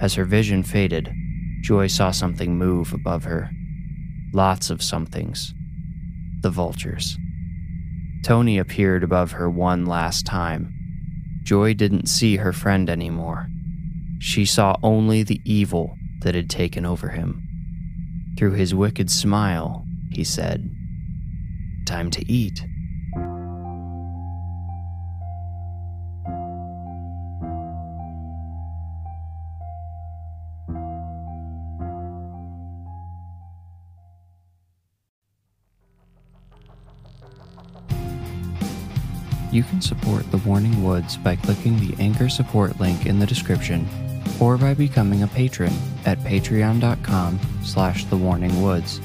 As 0.00 0.14
her 0.14 0.24
vision 0.24 0.62
faded, 0.62 1.12
Joy 1.60 1.86
saw 1.86 2.10
something 2.10 2.56
move 2.56 2.92
above 2.92 3.24
her. 3.24 3.50
Lots 4.32 4.70
of 4.70 4.82
somethings. 4.82 5.52
The 6.40 6.50
vultures. 6.50 7.18
Tony 8.22 8.58
appeared 8.58 9.02
above 9.02 9.32
her 9.32 9.48
one 9.48 9.86
last 9.86 10.26
time, 10.26 10.74
Joy 11.42 11.74
didn't 11.74 12.08
see 12.08 12.36
her 12.36 12.52
friend 12.52 12.90
anymore. 12.90 13.48
She 14.18 14.44
saw 14.44 14.76
only 14.82 15.22
the 15.22 15.40
evil 15.44 15.96
that 16.20 16.34
had 16.34 16.50
taken 16.50 16.84
over 16.84 17.08
him. 17.08 17.42
Through 18.38 18.52
his 18.52 18.74
wicked 18.74 19.10
smile, 19.10 19.84
he 20.12 20.22
said, 20.22 20.70
Time 21.86 22.10
to 22.10 22.30
eat. 22.30 22.64
You 39.50 39.64
can 39.64 39.80
support 39.80 40.30
The 40.30 40.36
Warning 40.38 40.82
Woods 40.84 41.16
by 41.16 41.36
clicking 41.36 41.78
the 41.80 42.00
Anchor 42.00 42.28
support 42.28 42.78
link 42.78 43.06
in 43.06 43.18
the 43.18 43.26
description 43.26 43.88
or 44.40 44.56
by 44.56 44.74
becoming 44.74 45.22
a 45.22 45.28
patron 45.28 45.72
at 46.06 46.18
patreon.com 46.20 47.40
slash 47.64 48.06
thewarningwoods. 48.06 49.00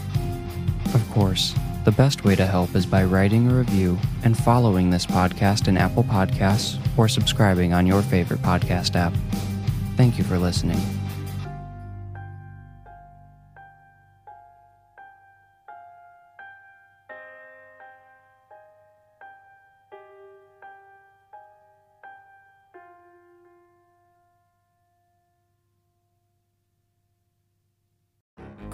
Of 0.93 1.09
course, 1.11 1.55
the 1.83 1.91
best 1.91 2.23
way 2.23 2.35
to 2.35 2.45
help 2.45 2.75
is 2.75 2.85
by 2.85 3.03
writing 3.03 3.49
a 3.49 3.55
review 3.55 3.97
and 4.23 4.37
following 4.37 4.89
this 4.89 5.05
podcast 5.05 5.67
in 5.67 5.77
Apple 5.77 6.03
Podcasts 6.03 6.79
or 6.97 7.07
subscribing 7.07 7.73
on 7.73 7.85
your 7.87 8.01
favorite 8.01 8.41
podcast 8.41 8.95
app. 8.95 9.13
Thank 9.95 10.17
you 10.17 10.23
for 10.23 10.37
listening. 10.37 10.79